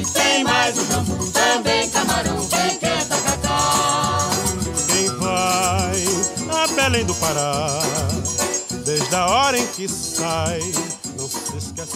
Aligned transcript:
tem 0.00 0.44
mais 0.44 0.78
o 0.78 0.86
jambu, 0.86 1.26
também 1.32 1.90
camarão, 1.90 2.48
quem 2.48 2.78
quer 2.78 3.04
tacacá. 3.06 4.30
Quem 4.88 5.08
vai 5.18 6.62
a 6.62 6.66
Belém 6.68 7.04
do 7.04 7.14
Pará, 7.16 7.82
desde 8.84 9.14
a 9.14 9.26
hora 9.26 9.58
em 9.58 9.66
que 9.66 9.86
sai 9.88 10.60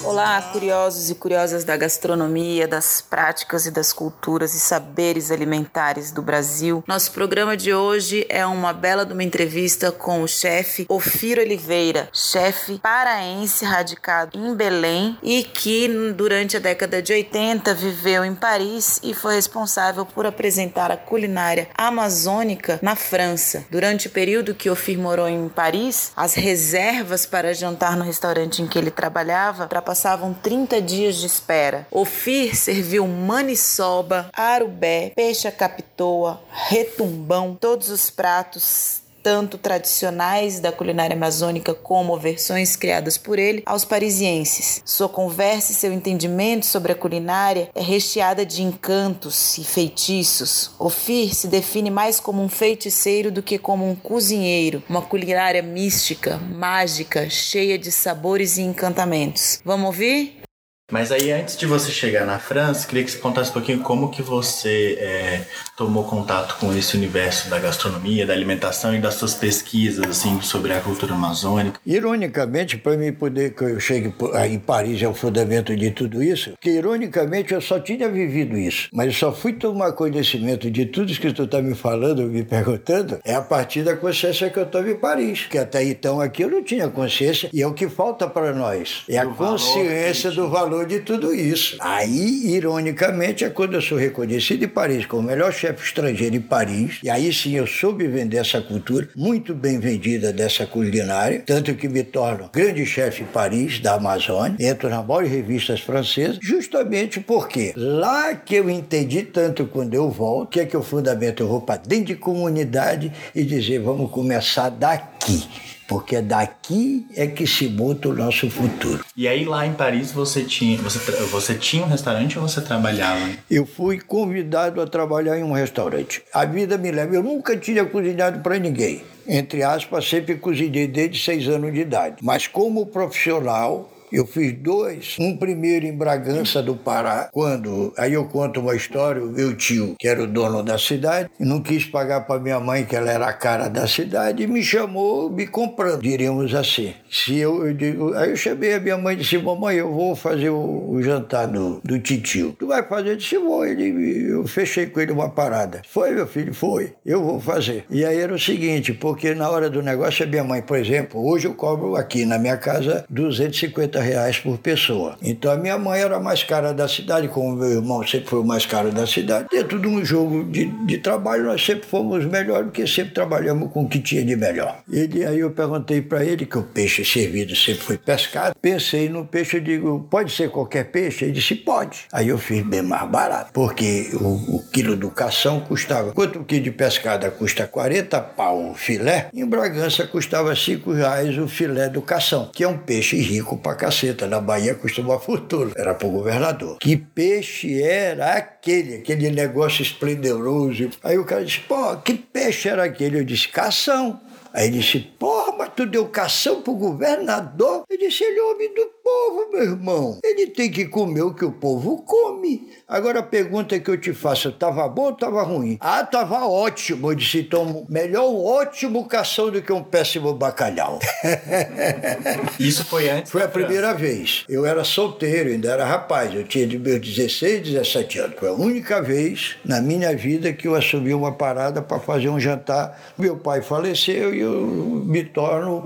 Olá, 0.04 0.42
curiosos 0.52 1.08
e 1.08 1.14
curiosas 1.14 1.64
da 1.64 1.78
gastronomia, 1.78 2.68
das 2.68 3.00
práticas 3.00 3.64
e 3.64 3.70
das 3.70 3.90
culturas 3.90 4.54
e 4.54 4.60
saberes 4.60 5.30
alimentares 5.30 6.10
do 6.10 6.20
Brasil. 6.20 6.84
Nosso 6.86 7.10
programa 7.12 7.56
de 7.56 7.72
hoje 7.72 8.26
é 8.28 8.44
uma 8.44 8.74
bela 8.74 9.06
de 9.06 9.14
uma 9.14 9.24
entrevista 9.24 9.90
com 9.90 10.22
o 10.22 10.28
chefe 10.28 10.84
Ofiro 10.90 11.40
Oliveira, 11.40 12.06
chefe 12.12 12.78
paraense 12.80 13.64
radicado 13.64 14.38
em 14.38 14.54
Belém 14.54 15.16
e 15.22 15.42
que 15.42 15.88
durante 16.14 16.58
a 16.58 16.60
década 16.60 17.00
de 17.00 17.14
80 17.14 17.72
viveu 17.72 18.26
em 18.26 18.34
Paris 18.34 19.00
e 19.02 19.14
foi 19.14 19.36
responsável 19.36 20.04
por 20.04 20.26
apresentar 20.26 20.90
a 20.90 20.98
culinária 20.98 21.70
amazônica 21.74 22.78
na 22.82 22.94
França. 22.94 23.64
Durante 23.70 24.08
o 24.08 24.10
período 24.10 24.54
que 24.54 24.68
Ofir 24.68 24.98
morou 24.98 25.26
em 25.26 25.48
Paris, 25.48 26.12
as 26.14 26.34
reservas 26.34 27.24
para 27.24 27.54
jantar 27.54 27.96
no 27.96 28.04
restaurante 28.04 28.60
em 28.60 28.66
que 28.66 28.78
ele 28.78 28.90
trabalhava 28.90 29.45
ultrapassavam 29.64 30.34
30 30.34 30.80
dias 30.82 31.16
de 31.16 31.26
espera. 31.26 31.86
Ofir 31.90 32.56
serviu 32.56 33.06
maniçoba, 33.06 34.28
arubé, 34.32 35.12
peixe 35.14 35.50
capitoa, 35.50 36.40
retumbão, 36.50 37.56
todos 37.58 37.90
os 37.90 38.10
pratos 38.10 39.05
tanto 39.26 39.58
tradicionais 39.58 40.60
da 40.60 40.70
culinária 40.70 41.16
amazônica 41.16 41.74
como 41.74 42.16
versões 42.16 42.76
criadas 42.76 43.18
por 43.18 43.40
ele, 43.40 43.60
aos 43.66 43.84
parisienses. 43.84 44.80
Sua 44.84 45.08
conversa 45.08 45.72
e 45.72 45.74
seu 45.74 45.92
entendimento 45.92 46.64
sobre 46.64 46.92
a 46.92 46.94
culinária 46.94 47.68
é 47.74 47.82
recheada 47.82 48.46
de 48.46 48.62
encantos 48.62 49.58
e 49.58 49.64
feitiços. 49.64 50.70
Ofir 50.78 51.34
se 51.34 51.48
define 51.48 51.90
mais 51.90 52.20
como 52.20 52.40
um 52.40 52.48
feiticeiro 52.48 53.32
do 53.32 53.42
que 53.42 53.58
como 53.58 53.90
um 53.90 53.96
cozinheiro, 53.96 54.80
uma 54.88 55.02
culinária 55.02 55.60
mística, 55.60 56.36
mágica, 56.36 57.28
cheia 57.28 57.76
de 57.76 57.90
sabores 57.90 58.58
e 58.58 58.62
encantamentos. 58.62 59.60
Vamos 59.64 59.86
ouvir? 59.86 60.45
Mas 60.92 61.10
aí, 61.10 61.32
antes 61.32 61.56
de 61.56 61.66
você 61.66 61.90
chegar 61.90 62.24
na 62.24 62.38
França, 62.38 62.86
queria 62.86 63.02
que 63.02 63.10
você 63.10 63.18
contasse 63.18 63.50
um 63.50 63.54
pouquinho 63.54 63.80
como 63.80 64.08
que 64.08 64.22
você 64.22 64.96
é, 65.00 65.40
tomou 65.76 66.04
contato 66.04 66.56
com 66.60 66.72
esse 66.72 66.96
universo 66.96 67.50
da 67.50 67.58
gastronomia, 67.58 68.24
da 68.24 68.32
alimentação 68.32 68.94
e 68.94 69.00
das 69.00 69.14
suas 69.14 69.34
pesquisas 69.34 70.08
assim 70.08 70.40
sobre 70.40 70.72
a 70.72 70.80
cultura 70.80 71.14
amazônica. 71.14 71.80
Ironicamente, 71.84 72.78
para 72.78 72.96
mim 72.96 73.12
poder 73.12 73.52
que 73.54 73.64
eu 73.64 73.80
chegue 73.80 74.14
em 74.48 74.58
Paris 74.60 75.02
é 75.02 75.08
o 75.08 75.14
fundamento 75.14 75.74
de 75.74 75.90
tudo 75.90 76.22
isso, 76.22 76.52
que 76.60 76.70
ironicamente 76.70 77.52
eu 77.52 77.60
só 77.60 77.80
tinha 77.80 78.08
vivido 78.08 78.56
isso, 78.56 78.88
mas 78.92 79.08
eu 79.08 79.12
só 79.12 79.32
fui 79.32 79.54
tomar 79.54 79.90
conhecimento 79.90 80.70
de 80.70 80.86
tudo 80.86 81.10
isso 81.10 81.20
que 81.20 81.32
tu 81.32 81.42
está 81.42 81.60
me 81.60 81.74
falando, 81.74 82.22
me 82.22 82.44
perguntando, 82.44 83.18
é 83.24 83.34
a 83.34 83.42
partir 83.42 83.82
da 83.82 83.96
consciência 83.96 84.48
que 84.50 84.58
eu 84.60 84.62
estou 84.62 84.86
em 84.86 84.94
Paris, 84.94 85.46
que 85.50 85.58
até 85.58 85.82
então 85.82 86.20
aqui 86.20 86.44
eu 86.44 86.50
não 86.50 86.62
tinha 86.62 86.88
consciência 86.88 87.50
e 87.52 87.60
é 87.60 87.66
o 87.66 87.74
que 87.74 87.88
falta 87.88 88.28
para 88.28 88.52
nós, 88.52 89.02
é 89.08 89.18
a 89.18 89.26
consciência 89.26 90.30
do 90.30 90.48
valor 90.48 90.75
valor 90.76 90.86
de 90.86 91.00
tudo 91.00 91.34
isso. 91.34 91.76
Aí, 91.80 92.54
ironicamente, 92.54 93.44
é 93.44 93.50
quando 93.50 93.74
eu 93.74 93.82
sou 93.82 93.96
reconhecido 93.96 94.64
em 94.64 94.68
Paris 94.68 95.06
como 95.06 95.22
o 95.22 95.24
melhor 95.24 95.52
chefe 95.52 95.84
estrangeiro 95.84 96.36
em 96.36 96.40
Paris, 96.40 96.98
e 97.02 97.08
aí 97.08 97.32
sim 97.32 97.56
eu 97.56 97.66
soube 97.66 98.06
vender 98.06 98.36
essa 98.38 98.60
cultura, 98.60 99.08
muito 99.16 99.54
bem 99.54 99.78
vendida 99.78 100.32
dessa 100.32 100.66
culinária, 100.66 101.42
tanto 101.46 101.74
que 101.74 101.88
me 101.88 102.02
torno 102.02 102.50
grande 102.52 102.84
chefe 102.84 103.22
em 103.22 103.26
Paris, 103.26 103.80
da 103.80 103.94
Amazônia, 103.94 104.56
entro 104.60 104.88
nas 104.88 105.06
maiores 105.06 105.30
revistas 105.30 105.80
francesas, 105.80 106.38
justamente 106.42 107.20
porque 107.20 107.72
lá 107.76 108.34
que 108.34 108.56
eu 108.56 108.68
entendi 108.68 109.22
tanto 109.22 109.66
quando 109.66 109.94
eu 109.94 110.10
volto, 110.10 110.50
que 110.50 110.60
é 110.60 110.66
que 110.66 110.76
fundamento 110.82 111.42
eu 111.42 111.48
vou 111.48 111.60
para 111.60 111.80
dentro 111.80 112.06
de 112.06 112.16
comunidade 112.16 113.12
e 113.34 113.42
dizer, 113.42 113.80
vamos 113.80 114.10
começar 114.10 114.68
daqui 114.68 115.46
porque 115.88 116.20
daqui 116.20 117.06
é 117.14 117.26
que 117.26 117.46
se 117.46 117.68
monta 117.68 118.08
o 118.08 118.12
nosso 118.12 118.50
futuro. 118.50 119.04
E 119.16 119.26
aí 119.28 119.44
lá 119.44 119.66
em 119.66 119.72
Paris 119.72 120.12
você 120.12 120.42
tinha, 120.44 120.78
você, 120.78 120.98
você 121.26 121.54
tinha 121.54 121.84
um 121.84 121.88
restaurante 121.88 122.38
ou 122.38 122.48
você 122.48 122.60
trabalhava? 122.60 123.28
Eu 123.50 123.66
fui 123.66 124.00
convidado 124.00 124.80
a 124.80 124.86
trabalhar 124.86 125.38
em 125.38 125.42
um 125.42 125.52
restaurante. 125.52 126.22
A 126.32 126.44
vida 126.44 126.76
me 126.76 126.90
leva, 126.90 127.14
eu 127.14 127.22
nunca 127.22 127.56
tinha 127.56 127.84
cozinhado 127.84 128.40
para 128.40 128.58
ninguém. 128.58 129.02
Entre 129.26 129.62
aspas, 129.62 130.08
sempre 130.08 130.36
cozinhei 130.36 130.86
desde 130.86 131.18
seis 131.18 131.48
anos 131.48 131.72
de 131.72 131.80
idade. 131.80 132.16
Mas 132.22 132.46
como 132.46 132.86
profissional, 132.86 133.90
eu 134.12 134.26
fiz 134.26 134.52
dois. 134.52 135.16
Um 135.18 135.36
primeiro 135.36 135.86
em 135.86 135.96
Bragança 135.96 136.62
do 136.62 136.76
Pará, 136.76 137.28
quando. 137.32 137.92
Aí 137.96 138.12
eu 138.12 138.24
conto 138.26 138.60
uma 138.60 138.74
história: 138.74 139.22
o 139.22 139.30
meu 139.30 139.54
tio, 139.56 139.94
que 139.98 140.08
era 140.08 140.22
o 140.22 140.26
dono 140.26 140.62
da 140.62 140.78
cidade, 140.78 141.30
não 141.38 141.60
quis 141.60 141.84
pagar 141.84 142.22
para 142.22 142.40
minha 142.40 142.60
mãe, 142.60 142.84
que 142.84 142.96
ela 142.96 143.10
era 143.10 143.26
a 143.26 143.32
cara 143.32 143.68
da 143.68 143.86
cidade, 143.86 144.42
e 144.42 144.46
me 144.46 144.62
chamou 144.62 145.30
me 145.30 145.46
comprando, 145.46 146.02
diríamos 146.02 146.54
assim. 146.54 146.94
Se 147.10 147.36
eu, 147.36 147.66
eu 147.66 147.74
digo, 147.74 148.14
aí 148.14 148.30
eu 148.30 148.36
chamei 148.36 148.74
a 148.74 148.80
minha 148.80 148.96
mãe 148.96 149.14
e 149.14 149.18
disse: 149.18 149.38
Mamãe, 149.38 149.76
eu 149.76 149.92
vou 149.92 150.14
fazer 150.14 150.50
o, 150.50 150.90
o 150.90 151.02
jantar 151.02 151.46
do, 151.46 151.80
do 151.82 151.98
titio. 151.98 152.54
Tu 152.58 152.66
vai 152.66 152.82
fazer? 152.82 153.10
Eu 153.10 153.16
disse: 153.16 153.38
Vou. 153.38 153.64
Ele, 153.66 154.30
eu 154.30 154.46
fechei 154.46 154.86
com 154.86 155.00
ele 155.00 155.12
uma 155.12 155.30
parada. 155.30 155.82
Foi, 155.88 156.12
meu 156.12 156.26
filho? 156.26 156.54
Foi. 156.54 156.92
Eu 157.04 157.22
vou 157.22 157.40
fazer. 157.40 157.84
E 157.90 158.04
aí 158.04 158.18
era 158.18 158.34
o 158.34 158.38
seguinte: 158.38 158.92
porque 158.92 159.34
na 159.34 159.48
hora 159.48 159.68
do 159.68 159.82
negócio, 159.82 160.24
a 160.24 160.28
minha 160.28 160.44
mãe, 160.44 160.62
por 160.62 160.78
exemplo, 160.78 161.24
hoje 161.26 161.46
eu 161.46 161.54
cobro 161.54 161.96
aqui 161.96 162.24
na 162.24 162.38
minha 162.38 162.56
casa 162.56 163.04
250 163.08 163.95
reais 164.00 164.38
por 164.38 164.58
pessoa. 164.58 165.16
Então 165.22 165.50
a 165.50 165.56
minha 165.56 165.78
mãe 165.78 166.00
era 166.00 166.18
mais 166.20 166.42
cara 166.42 166.72
da 166.72 166.88
cidade, 166.88 167.28
como 167.28 167.56
meu 167.56 167.70
irmão 167.70 168.06
sempre 168.06 168.28
foi 168.28 168.40
o 168.40 168.44
mais 168.44 168.66
caro 168.66 168.90
da 168.90 169.06
cidade. 169.06 169.48
Dentro 169.50 169.78
de 169.78 169.86
um 169.86 170.04
jogo 170.04 170.44
de, 170.44 170.66
de 170.86 170.98
trabalho, 170.98 171.44
nós 171.44 171.64
sempre 171.64 171.86
fomos 171.86 172.24
melhores, 172.24 172.66
porque 172.66 172.86
sempre 172.86 173.14
trabalhamos 173.14 173.70
com 173.72 173.82
o 173.82 173.88
que 173.88 174.00
tinha 174.00 174.24
de 174.24 174.36
melhor. 174.36 174.80
Ele, 174.90 175.24
aí 175.24 175.40
eu 175.40 175.50
perguntei 175.50 176.00
para 176.00 176.24
ele 176.24 176.46
que 176.46 176.58
o 176.58 176.62
peixe 176.62 177.04
servido 177.04 177.54
sempre 177.54 177.82
foi 177.82 177.98
pescado. 177.98 178.54
Pensei 178.60 179.08
no 179.08 179.24
peixe, 179.24 179.56
eu 179.56 179.60
digo, 179.60 180.06
pode 180.10 180.32
ser 180.32 180.50
qualquer 180.50 180.84
peixe? 180.84 181.24
Ele 181.24 181.32
disse, 181.32 181.54
pode. 181.54 182.06
Aí 182.12 182.28
eu 182.28 182.38
fiz 182.38 182.62
bem 182.62 182.82
mais 182.82 183.08
barato, 183.08 183.50
porque 183.52 184.10
o, 184.14 184.56
o 184.56 184.62
quilo 184.72 184.96
do 184.96 185.10
cação 185.10 185.60
custava, 185.60 186.12
quanto 186.12 186.40
o 186.40 186.44
quilo 186.44 186.64
de 186.64 186.70
pescada 186.70 187.30
custa 187.30 187.66
40 187.66 188.20
pau 188.20 188.70
o 188.70 188.74
filé, 188.74 189.28
em 189.34 189.46
Bragança 189.46 190.06
custava 190.06 190.54
5 190.54 190.92
reais 190.92 191.36
o 191.38 191.48
filé 191.48 191.88
do 191.88 192.02
cação, 192.02 192.50
que 192.52 192.64
é 192.64 192.68
um 192.68 192.78
peixe 192.78 193.16
rico 193.16 193.56
pra 193.56 193.74
caceta. 193.86 194.26
Na 194.26 194.40
Bahia 194.40 194.74
custa 194.74 195.00
uma 195.00 195.18
fortuna. 195.20 195.72
Era 195.76 195.94
pro 195.94 196.08
governador. 196.08 196.78
Que 196.78 196.96
peixe 196.96 197.82
era 197.82 198.34
aquele? 198.34 198.96
Aquele 198.96 199.30
negócio 199.30 199.82
esplendoroso. 199.82 200.90
Aí 201.02 201.18
o 201.18 201.24
cara 201.24 201.44
disse, 201.44 201.60
pô, 201.60 201.96
que 201.98 202.14
peixe 202.14 202.68
era 202.68 202.84
aquele? 202.84 203.20
Eu 203.20 203.24
disse, 203.24 203.48
cação. 203.48 204.20
Aí 204.56 204.68
ele 204.68 204.78
disse, 204.78 205.00
porra, 205.00 205.54
mas 205.58 205.70
tu 205.76 205.84
deu 205.84 206.06
cação 206.06 206.62
pro 206.62 206.72
governador? 206.72 207.84
Eu 207.90 207.98
disse, 207.98 208.24
ele 208.24 208.38
é 208.38 208.42
homem 208.42 208.72
do 208.72 208.86
povo, 209.04 209.50
meu 209.52 209.62
irmão. 209.62 210.18
Ele 210.24 210.46
tem 210.46 210.70
que 210.70 210.86
comer 210.86 211.20
o 211.20 211.34
que 211.34 211.44
o 211.44 211.52
povo 211.52 211.98
come. 211.98 212.66
Agora 212.88 213.18
a 213.18 213.22
pergunta 213.22 213.78
que 213.78 213.90
eu 213.90 213.98
te 213.98 214.14
faço, 214.14 214.50
tava 214.50 214.88
bom 214.88 215.08
ou 215.08 215.12
tava 215.12 215.42
ruim? 215.42 215.76
Ah, 215.78 216.02
tava 216.04 216.46
ótimo. 216.46 217.10
Eu 217.10 217.14
disse, 217.14 217.40
então, 217.40 217.84
melhor 217.90 218.30
um 218.30 218.42
ótimo 218.46 219.06
cação 219.06 219.50
do 219.50 219.60
que 219.60 219.70
um 219.70 219.82
péssimo 219.82 220.32
bacalhau. 220.32 221.00
Isso 222.58 222.82
foi 222.86 223.10
antes? 223.10 223.30
Foi 223.30 223.42
a 223.42 223.48
primeira 223.48 223.92
vez. 223.92 224.46
Eu 224.48 224.64
era 224.64 224.84
solteiro, 224.84 225.50
ainda 225.50 225.70
era 225.70 225.84
rapaz. 225.84 226.34
Eu 226.34 226.44
tinha 226.44 226.66
de 226.66 226.78
meus 226.78 227.00
16, 227.00 227.60
17 227.72 228.18
anos. 228.20 228.36
Foi 228.38 228.48
a 228.48 228.54
única 228.54 229.02
vez 229.02 229.56
na 229.66 229.82
minha 229.82 230.16
vida 230.16 230.50
que 230.54 230.66
eu 230.66 230.74
assumi 230.74 231.12
uma 231.12 231.32
parada 231.32 231.82
para 231.82 232.00
fazer 232.00 232.30
um 232.30 232.40
jantar. 232.40 232.98
Meu 233.18 233.36
pai 233.36 233.60
faleceu 233.60 234.34
e 234.34 234.45
eu 234.46 235.02
me 235.04 235.24
torno, 235.24 235.84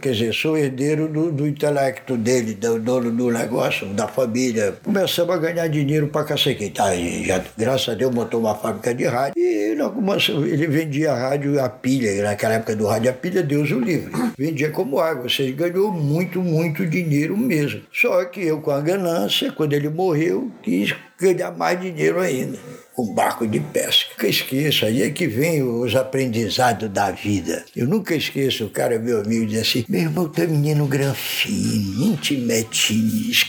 quer 0.00 0.12
dizer, 0.12 0.32
sou 0.34 0.56
herdeiro 0.56 1.08
do, 1.08 1.32
do 1.32 1.46
intelecto 1.46 2.16
dele, 2.16 2.54
do 2.54 2.78
dono 2.78 3.10
do 3.10 3.30
negócio, 3.30 3.86
da 3.88 4.06
família. 4.06 4.74
Começamos 4.82 5.34
a 5.34 5.38
ganhar 5.38 5.68
dinheiro 5.68 6.08
para 6.08 6.24
cacete. 6.24 6.70
Tá, 6.70 6.94
já, 6.94 7.42
graças 7.56 7.88
a 7.88 7.94
Deus 7.94 8.14
montou 8.14 8.40
uma 8.40 8.54
fábrica 8.54 8.94
de 8.94 9.04
rádio 9.04 9.34
e 9.36 9.58
ele 10.50 10.66
vendia 10.66 11.14
rádio 11.14 11.62
a 11.62 11.68
pilha, 11.68 12.22
naquela 12.22 12.54
época 12.54 12.74
do 12.74 12.86
rádio 12.86 13.10
a 13.10 13.14
pilha, 13.14 13.42
Deus 13.42 13.70
o 13.70 13.78
livre. 13.78 14.12
Vendia 14.36 14.70
como 14.70 15.00
água, 15.00 15.28
seja, 15.28 15.52
ganhou 15.52 15.90
muito, 15.92 16.40
muito 16.40 16.86
dinheiro 16.86 17.36
mesmo. 17.36 17.82
Só 17.92 18.24
que 18.24 18.40
eu, 18.40 18.60
com 18.60 18.70
a 18.70 18.80
ganância, 18.80 19.52
quando 19.52 19.72
ele 19.72 19.88
morreu, 19.88 20.50
quis 20.62 20.94
ganhar 21.18 21.50
mais 21.50 21.80
dinheiro 21.80 22.20
ainda 22.20 22.58
com 22.94 23.14
barco 23.14 23.46
de 23.46 23.60
pesca. 23.60 24.10
Nunca 24.10 24.26
esqueço, 24.26 24.84
aí 24.84 25.02
é 25.02 25.10
que 25.10 25.28
vem 25.28 25.62
os 25.62 25.94
aprendizados 25.94 26.88
da 26.88 27.12
vida. 27.12 27.64
Eu 27.76 27.86
nunca 27.86 28.14
esqueço, 28.14 28.64
o 28.64 28.70
cara 28.70 28.98
meu 28.98 29.20
amigo 29.20 29.46
diz 29.46 29.60
assim, 29.60 29.84
meu 29.88 30.00
irmão, 30.00 30.28
tu 30.28 30.42
é 30.42 30.46
menino 30.46 30.84
granfino, 30.86 32.16
te 32.16 32.36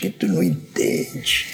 que 0.00 0.10
tu 0.10 0.28
não 0.28 0.42
entende. 0.42 1.46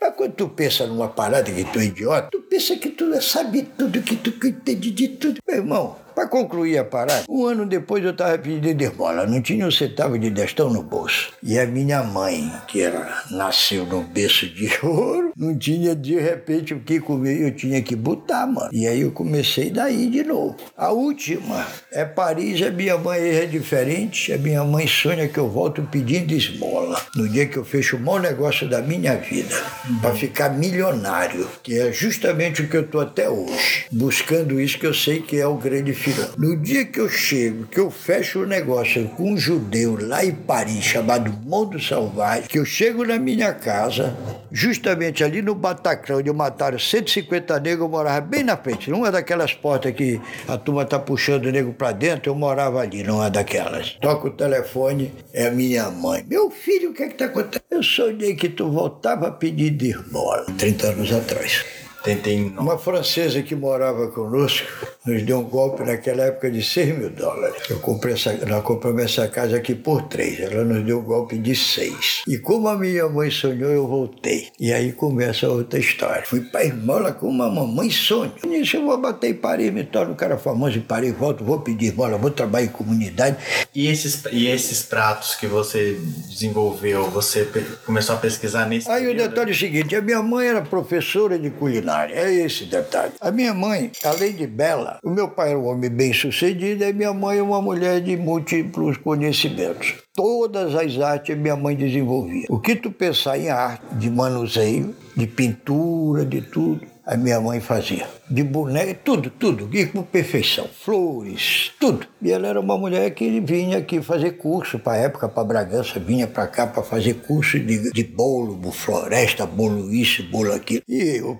Mas 0.00 0.14
quando 0.14 0.34
tu 0.34 0.48
pensa 0.48 0.86
numa 0.86 1.08
parada 1.08 1.50
que 1.50 1.64
tu 1.64 1.78
é 1.80 1.86
idiota, 1.86 2.28
tu 2.30 2.42
pensa 2.42 2.76
que 2.76 2.90
tu 2.90 3.06
sabe 3.20 3.62
tudo, 3.76 4.00
que 4.02 4.16
tu 4.16 4.46
entende 4.46 4.90
de 4.90 5.08
tudo. 5.08 5.40
Meu 5.48 5.56
irmão, 5.56 5.96
Para 6.14 6.28
concluir 6.28 6.78
a 6.78 6.84
parada, 6.84 7.24
um 7.28 7.44
ano 7.44 7.66
depois 7.66 8.04
eu 8.04 8.12
estava 8.12 8.38
pedindo 8.38 8.80
esmola, 8.80 9.26
não 9.26 9.42
tinha 9.42 9.66
um 9.66 9.70
centavo 9.70 10.16
de 10.16 10.30
destão 10.30 10.70
no 10.70 10.80
bolso. 10.80 11.32
E 11.42 11.58
a 11.58 11.66
minha 11.66 12.04
mãe, 12.04 12.52
que 12.68 12.82
era, 12.82 13.24
nasceu 13.32 13.84
num 13.84 14.04
berço 14.04 14.46
de 14.48 14.70
ouro, 14.86 15.32
não 15.36 15.58
tinha 15.58 15.94
de 15.94 16.14
repente 16.14 16.72
o 16.72 16.78
que 16.78 17.00
comer, 17.00 17.42
eu 17.42 17.50
tinha 17.50 17.82
que 17.82 17.96
botar, 17.96 18.46
mano. 18.46 18.70
E 18.72 18.86
aí 18.86 19.00
eu 19.00 19.10
comecei 19.10 19.70
daí 19.70 20.08
de 20.08 20.22
novo. 20.22 20.56
A 20.76 20.92
última 20.92 21.66
é 21.90 22.04
Paris, 22.04 22.62
a 22.62 22.70
minha 22.70 22.96
mãe 22.96 23.20
é 23.20 23.46
diferente, 23.46 24.32
a 24.32 24.38
minha 24.38 24.62
mãe 24.62 24.86
sonha 24.86 25.26
que 25.26 25.38
eu 25.38 25.48
volto 25.48 25.82
pedindo 25.90 26.32
esmola. 26.32 27.00
No 27.16 27.28
dia 27.28 27.46
que 27.46 27.56
eu 27.56 27.64
fecho 27.64 27.96
o 27.96 28.00
maior 28.00 28.20
negócio 28.20 28.68
da 28.68 28.80
minha 28.80 29.16
vida, 29.16 29.54
uhum. 29.88 29.98
para 29.98 30.14
ficar 30.14 30.50
milionário, 30.50 31.48
que 31.60 31.76
é 31.76 31.92
justamente 31.92 32.62
o 32.62 32.68
que 32.68 32.76
eu 32.76 32.82
estou 32.82 33.00
até 33.00 33.28
hoje, 33.28 33.86
buscando 33.90 34.60
isso 34.60 34.78
que 34.78 34.86
eu 34.86 34.94
sei 34.94 35.20
que 35.20 35.40
é 35.40 35.46
o 35.46 35.56
grande 35.56 35.92
No 36.36 36.56
dia 36.56 36.84
que 36.84 37.00
eu 37.00 37.08
chego, 37.08 37.66
que 37.66 37.80
eu 37.80 37.90
fecho 37.90 38.40
o 38.40 38.46
negócio 38.46 39.08
com 39.10 39.32
um 39.32 39.36
judeu 39.36 39.96
lá 40.00 40.24
em 40.24 40.32
Paris, 40.32 40.84
chamado 40.84 41.32
Mundo 41.32 41.80
Salvage, 41.80 42.48
que 42.48 42.58
eu 42.58 42.64
chego 42.64 43.04
na 43.04 43.18
minha 43.18 43.52
casa, 43.52 44.14
justamente 44.52 45.24
ali 45.24 45.40
no 45.40 45.54
Bataclan, 45.54 46.18
onde 46.18 46.32
mataram 46.32 46.78
150 46.78 47.58
negros, 47.60 47.84
eu 47.84 47.88
morava 47.88 48.20
bem 48.20 48.42
na 48.42 48.56
frente, 48.56 48.90
numa 48.90 49.10
daquelas 49.10 49.54
portas 49.54 49.92
que 49.92 50.20
a 50.46 50.58
turma 50.58 50.84
tá 50.84 50.98
puxando 50.98 51.46
o 51.46 51.50
nego 51.50 51.72
para 51.72 51.92
dentro, 51.92 52.30
eu 52.30 52.34
morava 52.34 52.80
ali, 52.80 53.02
numa 53.02 53.30
daquelas. 53.30 53.96
Toca 54.00 54.28
o 54.28 54.30
telefone, 54.30 55.12
é 55.32 55.46
a 55.46 55.50
minha 55.50 55.90
mãe. 55.90 56.24
Meu 56.28 56.50
filho, 56.50 56.90
o 56.90 56.94
que 56.94 57.02
é 57.02 57.08
que 57.08 57.14
tá 57.14 57.26
acontecendo? 57.26 57.64
Eu 57.70 57.82
sonhei 57.82 58.34
que 58.34 58.48
tu 58.48 58.70
voltava 58.70 59.28
a 59.28 59.30
pedir 59.30 59.70
de 59.70 59.90
esmola, 59.90 60.44
30 60.58 60.86
anos 60.88 61.12
atrás. 61.12 61.64
Tentei. 62.04 62.52
Uma 62.58 62.76
francesa 62.76 63.40
que 63.40 63.56
morava 63.56 64.08
conosco 64.08 64.66
nos 65.06 65.22
deu 65.22 65.38
um 65.38 65.44
golpe 65.44 65.82
naquela 65.82 66.24
época 66.24 66.50
de 66.50 66.62
6 66.62 66.98
mil 66.98 67.08
dólares. 67.08 67.62
Eu 67.70 67.78
comprei 67.78 68.12
essa, 68.12 68.30
nós 68.46 68.62
compramos 68.62 69.04
essa 69.04 69.26
casa 69.26 69.56
aqui 69.56 69.74
por 69.74 70.02
3. 70.02 70.40
Ela 70.40 70.64
nos 70.64 70.84
deu 70.84 70.98
um 70.98 71.02
golpe 71.02 71.38
de 71.38 71.56
6. 71.56 72.24
E 72.28 72.36
como 72.36 72.68
a 72.68 72.76
minha 72.76 73.08
mãe 73.08 73.30
sonhou, 73.30 73.70
eu 73.70 73.86
voltei. 73.88 74.48
E 74.60 74.70
aí 74.70 74.92
começa 74.92 75.48
outra 75.48 75.78
história. 75.78 76.24
Fui 76.26 76.42
para 76.42 76.66
esmola 76.66 77.10
com 77.10 77.26
uma 77.26 77.48
mamãe 77.48 77.88
sonho. 77.90 78.32
Nisso 78.44 78.76
eu 78.76 78.84
vou 78.84 79.00
bater 79.00 79.30
em 79.30 79.34
Paris, 79.34 79.72
me 79.72 79.84
torno 79.84 80.12
um 80.12 80.16
cara 80.16 80.36
famoso 80.36 80.76
em 80.76 80.82
Paris, 80.82 81.14
volto, 81.16 81.42
vou 81.42 81.60
pedir 81.60 81.86
esmola, 81.86 82.18
vou 82.18 82.30
trabalhar 82.30 82.66
em 82.66 82.68
comunidade. 82.68 83.38
E 83.74 83.86
esses, 83.88 84.22
e 84.30 84.46
esses 84.46 84.82
pratos 84.82 85.36
que 85.36 85.46
você 85.46 85.98
desenvolveu, 86.28 87.10
você 87.10 87.48
começou 87.86 88.14
a 88.14 88.18
pesquisar 88.18 88.66
nesse 88.66 88.90
Aí 88.90 89.10
o 89.10 89.16
detalhe 89.16 89.52
é 89.52 89.54
o 89.54 89.56
seguinte, 89.56 89.96
a 89.96 90.02
minha 90.02 90.22
mãe 90.22 90.48
era 90.48 90.60
professora 90.60 91.38
de 91.38 91.48
culinária 91.48 91.93
culinária. 91.94 92.14
É 92.14 92.32
esse 92.32 92.64
detalhe. 92.64 93.12
A 93.20 93.30
minha 93.30 93.54
mãe, 93.54 93.90
além 94.04 94.32
de 94.32 94.46
bela, 94.46 94.98
o 95.02 95.10
meu 95.10 95.28
pai 95.28 95.50
era 95.50 95.58
um 95.58 95.66
homem 95.66 95.88
bem 95.88 96.12
sucedido 96.12 96.84
e 96.84 96.92
minha 96.92 97.12
mãe 97.12 97.38
é 97.38 97.42
uma 97.42 97.62
mulher 97.62 98.00
de 98.00 98.16
múltiplos 98.16 98.96
conhecimentos. 98.96 99.94
Todas 100.14 100.74
as 100.74 101.00
artes 101.00 101.36
minha 101.36 101.56
mãe 101.56 101.76
desenvolvia. 101.76 102.46
O 102.48 102.58
que 102.58 102.76
tu 102.76 102.90
pensar 102.90 103.38
em 103.38 103.48
arte, 103.48 103.82
de 103.92 104.10
manuseio, 104.10 104.94
de 105.16 105.26
pintura, 105.26 106.24
de 106.24 106.40
tudo, 106.40 106.93
a 107.06 107.16
minha 107.16 107.40
mãe 107.40 107.60
fazia. 107.60 108.06
De 108.28 108.42
boneca, 108.42 108.98
tudo, 109.04 109.30
tudo, 109.30 109.68
e 109.72 109.86
com 109.86 110.02
perfeição. 110.02 110.66
Flores, 110.66 111.72
tudo. 111.78 112.06
E 112.22 112.30
ela 112.30 112.48
era 112.48 112.60
uma 112.60 112.78
mulher 112.78 113.10
que 113.10 113.40
vinha 113.40 113.78
aqui 113.78 114.00
fazer 114.00 114.32
curso 114.32 114.78
para 114.78 114.96
época, 114.96 115.28
para 115.28 115.44
Bragança, 115.44 116.00
vinha 116.00 116.26
para 116.26 116.46
cá 116.46 116.66
para 116.66 116.82
fazer 116.82 117.14
curso 117.26 117.58
de, 117.58 117.92
de 117.92 118.04
bolo, 118.04 118.58
floresta, 118.72 119.44
bolo 119.44 119.92
isso, 119.92 120.22
bolo 120.30 120.52
aquilo. 120.52 120.82
E 120.88 121.20
o, 121.20 121.32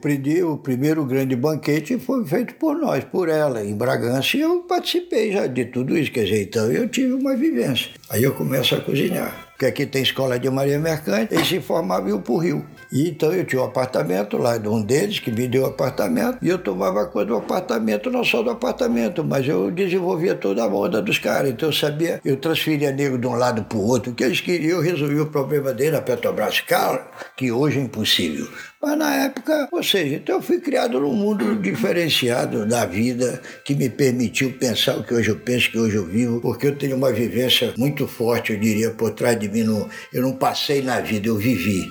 o 0.53 0.59
primeiro 0.59 1.05
grande 1.05 1.35
banquete 1.35 1.99
foi 1.99 2.25
feito 2.27 2.55
por 2.57 2.77
nós, 2.77 3.03
por 3.05 3.29
ela, 3.29 3.65
em 3.65 3.75
Bragança, 3.75 4.37
e 4.37 4.41
eu 4.41 4.61
participei 4.63 5.33
já 5.33 5.47
de 5.47 5.65
tudo 5.67 5.97
isso. 5.97 6.13
Quer 6.13 6.25
dizer, 6.25 6.43
então 6.43 6.71
eu 6.71 6.89
tive 6.89 7.15
uma 7.15 7.35
vivência. 7.35 7.91
Aí 8.11 8.23
eu 8.23 8.35
começo 8.35 8.75
a 8.75 8.81
cozinhar 8.81 9.45
porque 9.55 9.67
aqui 9.67 9.87
tem 9.87 10.03
escola 10.03 10.39
de 10.39 10.51
Maria 10.51 10.79
Mercante, 10.79 11.33
eles 11.33 11.47
se 11.47 11.61
formavam 11.61 12.09
e 12.09 12.11
iam 12.11 12.21
para 12.21 12.33
o 12.33 12.39
Rio. 12.39 12.67
E 12.95 13.09
então 13.09 13.33
eu 13.33 13.45
tinha 13.45 13.61
um 13.61 13.65
apartamento 13.65 14.39
lá 14.39 14.57
de 14.57 14.69
um 14.69 14.81
deles 14.81 15.19
que 15.19 15.33
me 15.33 15.49
deu 15.49 15.65
um 15.65 15.67
apartamento 15.67 16.39
e 16.41 16.49
eu 16.49 16.57
tomava 16.57 17.05
conta 17.07 17.27
do 17.27 17.35
apartamento, 17.35 18.09
não 18.09 18.23
só 18.23 18.41
do 18.41 18.51
apartamento, 18.51 19.25
mas 19.25 19.49
eu 19.49 19.69
desenvolvia 19.69 20.37
toda 20.37 20.63
a 20.63 20.69
onda 20.69 21.03
dos 21.03 21.19
caras. 21.19 21.51
Então 21.51 21.71
eu 21.71 21.73
sabia, 21.73 22.21
eu 22.25 22.37
transferia 22.37 22.93
negro 22.93 23.19
de 23.19 23.27
um 23.27 23.35
lado 23.35 23.65
para 23.65 23.77
o 23.77 23.85
outro, 23.85 24.13
o 24.13 24.15
que 24.15 24.23
eles 24.23 24.41
queriam, 24.41 24.79
eu 24.79 24.81
resolvia 24.81 25.25
o 25.25 25.27
problema 25.27 25.75
dele 25.75 25.91
na 25.91 26.03
Petrobras, 26.03 26.61
cara, 26.61 27.05
que 27.37 27.51
hoje 27.51 27.81
é 27.81 27.83
impossível. 27.83 28.47
Mas 28.81 28.97
na 28.97 29.25
época, 29.25 29.69
ou 29.73 29.83
seja, 29.83 30.15
então 30.15 30.37
eu 30.37 30.43
fui 30.43 30.61
criado 30.61 31.01
num 31.01 31.15
mundo 31.15 31.57
diferenciado 31.57 32.65
da 32.65 32.87
vida 32.87 33.43
que 33.65 33.75
me 33.75 33.91
permitiu 33.91 34.53
pensar 34.53 34.99
o 34.99 35.03
que 35.03 35.13
hoje 35.13 35.31
eu 35.31 35.37
penso, 35.37 35.69
que 35.69 35.79
hoje 35.81 35.97
eu 35.97 36.07
vivo, 36.07 36.41
porque 36.41 36.69
eu 36.69 36.77
tenho 36.77 36.97
uma 36.97 37.11
vivência 37.11 37.75
muito 37.77 38.07
forte, 38.07 38.53
eu 38.53 38.61
diria, 38.61 38.93
por 38.93 39.11
trás 39.11 39.37
de 39.37 39.49
mim. 39.49 39.65
eu 40.13 40.23
não 40.23 40.37
passei 40.37 40.81
na 40.81 41.01
vida, 41.01 41.27
eu 41.27 41.37
vivi. 41.37 41.91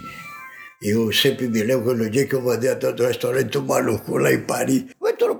Eu 0.83 1.13
sempre 1.13 1.47
me 1.47 1.63
lembro 1.63 1.95
no 1.95 2.09
dia 2.09 2.27
que 2.27 2.35
eu 2.35 2.41
mandei 2.41 2.69
até 2.69 2.91
do 2.91 3.06
restaurante 3.06 3.51
tomar 3.51 3.85
cu 4.00 4.18
lá 4.18 4.33
em 4.33 4.41
Paris. 4.41 4.83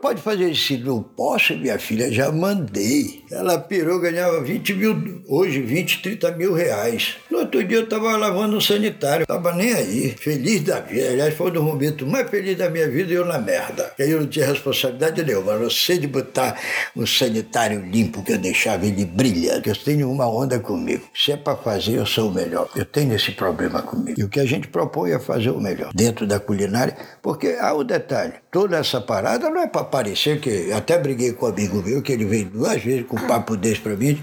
Pode 0.04 0.22
fazer 0.22 0.52
isso? 0.52 0.78
Não 0.80 1.02
posso, 1.02 1.58
minha 1.58 1.80
filha, 1.80 2.12
já 2.12 2.30
mandei. 2.30 3.24
Ela 3.32 3.58
pirou, 3.58 4.02
ganhava 4.02 4.42
20 4.42 4.74
mil, 4.74 5.24
hoje 5.30 5.62
20, 5.62 6.02
30 6.02 6.32
mil 6.34 6.54
reais. 6.54 7.16
No 7.32 7.40
outro 7.40 7.64
dia 7.64 7.78
eu 7.78 7.86
estava 7.86 8.18
lavando 8.18 8.58
um 8.58 8.62
sanitário, 8.62 9.26
tava 9.26 9.54
nem 9.54 9.74
aí, 9.74 10.10
feliz 10.20 10.62
da 10.62 10.82
vida. 10.82 11.10
Aliás, 11.10 11.34
foi 11.34 11.50
um 11.50 11.54
dos 11.54 11.64
momentos 11.64 12.06
mais 12.06 12.30
felizes 12.30 12.58
da 12.58 12.70
minha 12.70 12.90
vida 12.90 13.14
e 13.14 13.16
eu 13.16 13.24
na 13.24 13.40
merda. 13.40 13.94
E 13.98 14.04
aí 14.04 14.12
eu 14.12 14.20
não 14.20 14.28
tinha 14.28 14.46
responsabilidade 14.46 15.24
nenhuma, 15.24 15.54
eu 15.54 15.70
sei 15.70 15.98
de 15.98 16.08
botar 16.08 16.60
um 16.98 17.08
sanitário 17.08 17.80
limpo 17.90 18.22
que 18.24 18.34
eu 18.34 18.38
deixava 18.38 18.86
ele 18.86 19.06
brilhando. 19.06 19.70
Eu 19.70 19.76
tenho 19.76 20.12
uma 20.12 20.28
onda 20.28 20.60
comigo. 20.60 21.08
Se 21.16 21.32
é 21.32 21.38
para 21.38 21.56
fazer, 21.56 21.94
eu 21.94 22.06
sou 22.06 22.30
o 22.30 22.34
melhor. 22.34 22.70
Eu 22.76 22.84
tenho 22.84 23.16
esse 23.16 23.32
problema 23.32 23.82
comigo. 23.82 24.20
E 24.20 24.24
o 24.26 24.28
que 24.28 24.42
a 24.42 24.46
gente 24.46 24.68
propõe 24.68 25.12
é 25.12 25.20
fazer 25.20 25.52
o 25.52 25.62
melhor 25.62 25.92
dentro 25.94 26.28
da 26.28 26.42
culinária, 26.42 26.98
porque 27.22 27.56
há 27.58 27.74
o 27.74 27.86
detalhe, 27.86 28.34
toda 28.52 28.76
essa 28.76 29.00
parada 29.00 29.50
não 29.50 29.62
é 29.62 29.68
para 29.68 29.93
parecer 29.94 30.40
que 30.40 30.72
até 30.72 30.98
briguei 30.98 31.34
com 31.34 31.46
um 31.46 31.50
amigo 31.50 31.84
meu 31.84 32.02
que 32.02 32.12
ele 32.12 32.26
veio 32.26 32.46
duas 32.46 32.82
vezes 32.82 33.06
com 33.06 33.16
um 33.16 33.28
papo 33.28 33.56
desse 33.56 33.80
para 33.80 33.96
mim 33.96 34.20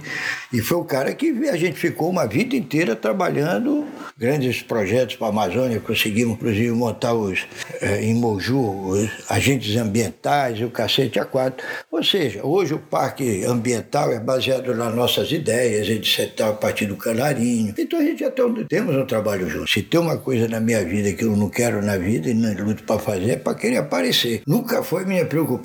e 0.53 0.61
foi 0.61 0.79
o 0.79 0.85
cara 0.85 1.15
que 1.15 1.31
a 1.49 1.57
gente 1.57 1.79
ficou 1.79 2.11
uma 2.11 2.27
vida 2.27 2.57
inteira 2.57 2.97
trabalhando 2.97 3.87
grandes 4.19 4.63
projetos 4.63 5.15
para 5.15 5.29
a 5.29 5.31
Amazônia, 5.31 5.79
conseguimos 5.79 6.35
inclusive 6.35 6.73
montar 6.73 7.15
os 7.15 7.47
eh, 7.81 8.03
em 8.03 8.15
Moju 8.15 8.61
os 8.91 9.09
agentes 9.29 9.77
ambientais, 9.77 10.61
o 10.61 10.71
cacete 10.71 11.21
a 11.21 11.25
quatro. 11.25 11.65
Ou 11.91 12.03
seja, 12.03 12.45
hoje 12.45 12.75
o 12.75 12.79
parque 12.79 13.45
ambiental 13.45 14.13
é 14.13 14.19
baseado 14.19 14.75
nas 14.75 14.93
nossas 14.93 15.31
ideias, 15.31 15.89
etc, 15.89 16.41
a 16.41 16.53
partir 16.53 16.87
do 16.87 16.97
canarinho. 16.97 17.73
Então 17.79 18.01
a 18.01 18.03
gente 18.03 18.25
até 18.25 18.43
temos 18.69 18.97
um 18.97 19.07
trabalho 19.07 19.49
junto. 19.49 19.71
Se 19.71 19.83
tem 19.83 20.01
uma 20.01 20.19
coisa 20.19 20.49
na 20.49 20.59
minha 20.59 20.85
vida 20.85 21.13
que 21.13 21.25
eu 21.25 21.37
não 21.37 21.49
quero 21.49 21.81
na 21.81 21.97
vida 21.97 22.29
e 22.29 22.35
não 22.35 22.53
luto 22.65 22.83
para 22.83 22.99
fazer 22.99 23.31
é 23.31 23.37
para 23.37 23.55
querer 23.55 23.77
aparecer. 23.77 24.43
Nunca 24.47 24.83
foi 24.83 25.05
minha 25.05 25.25
preocupação. 25.25 25.60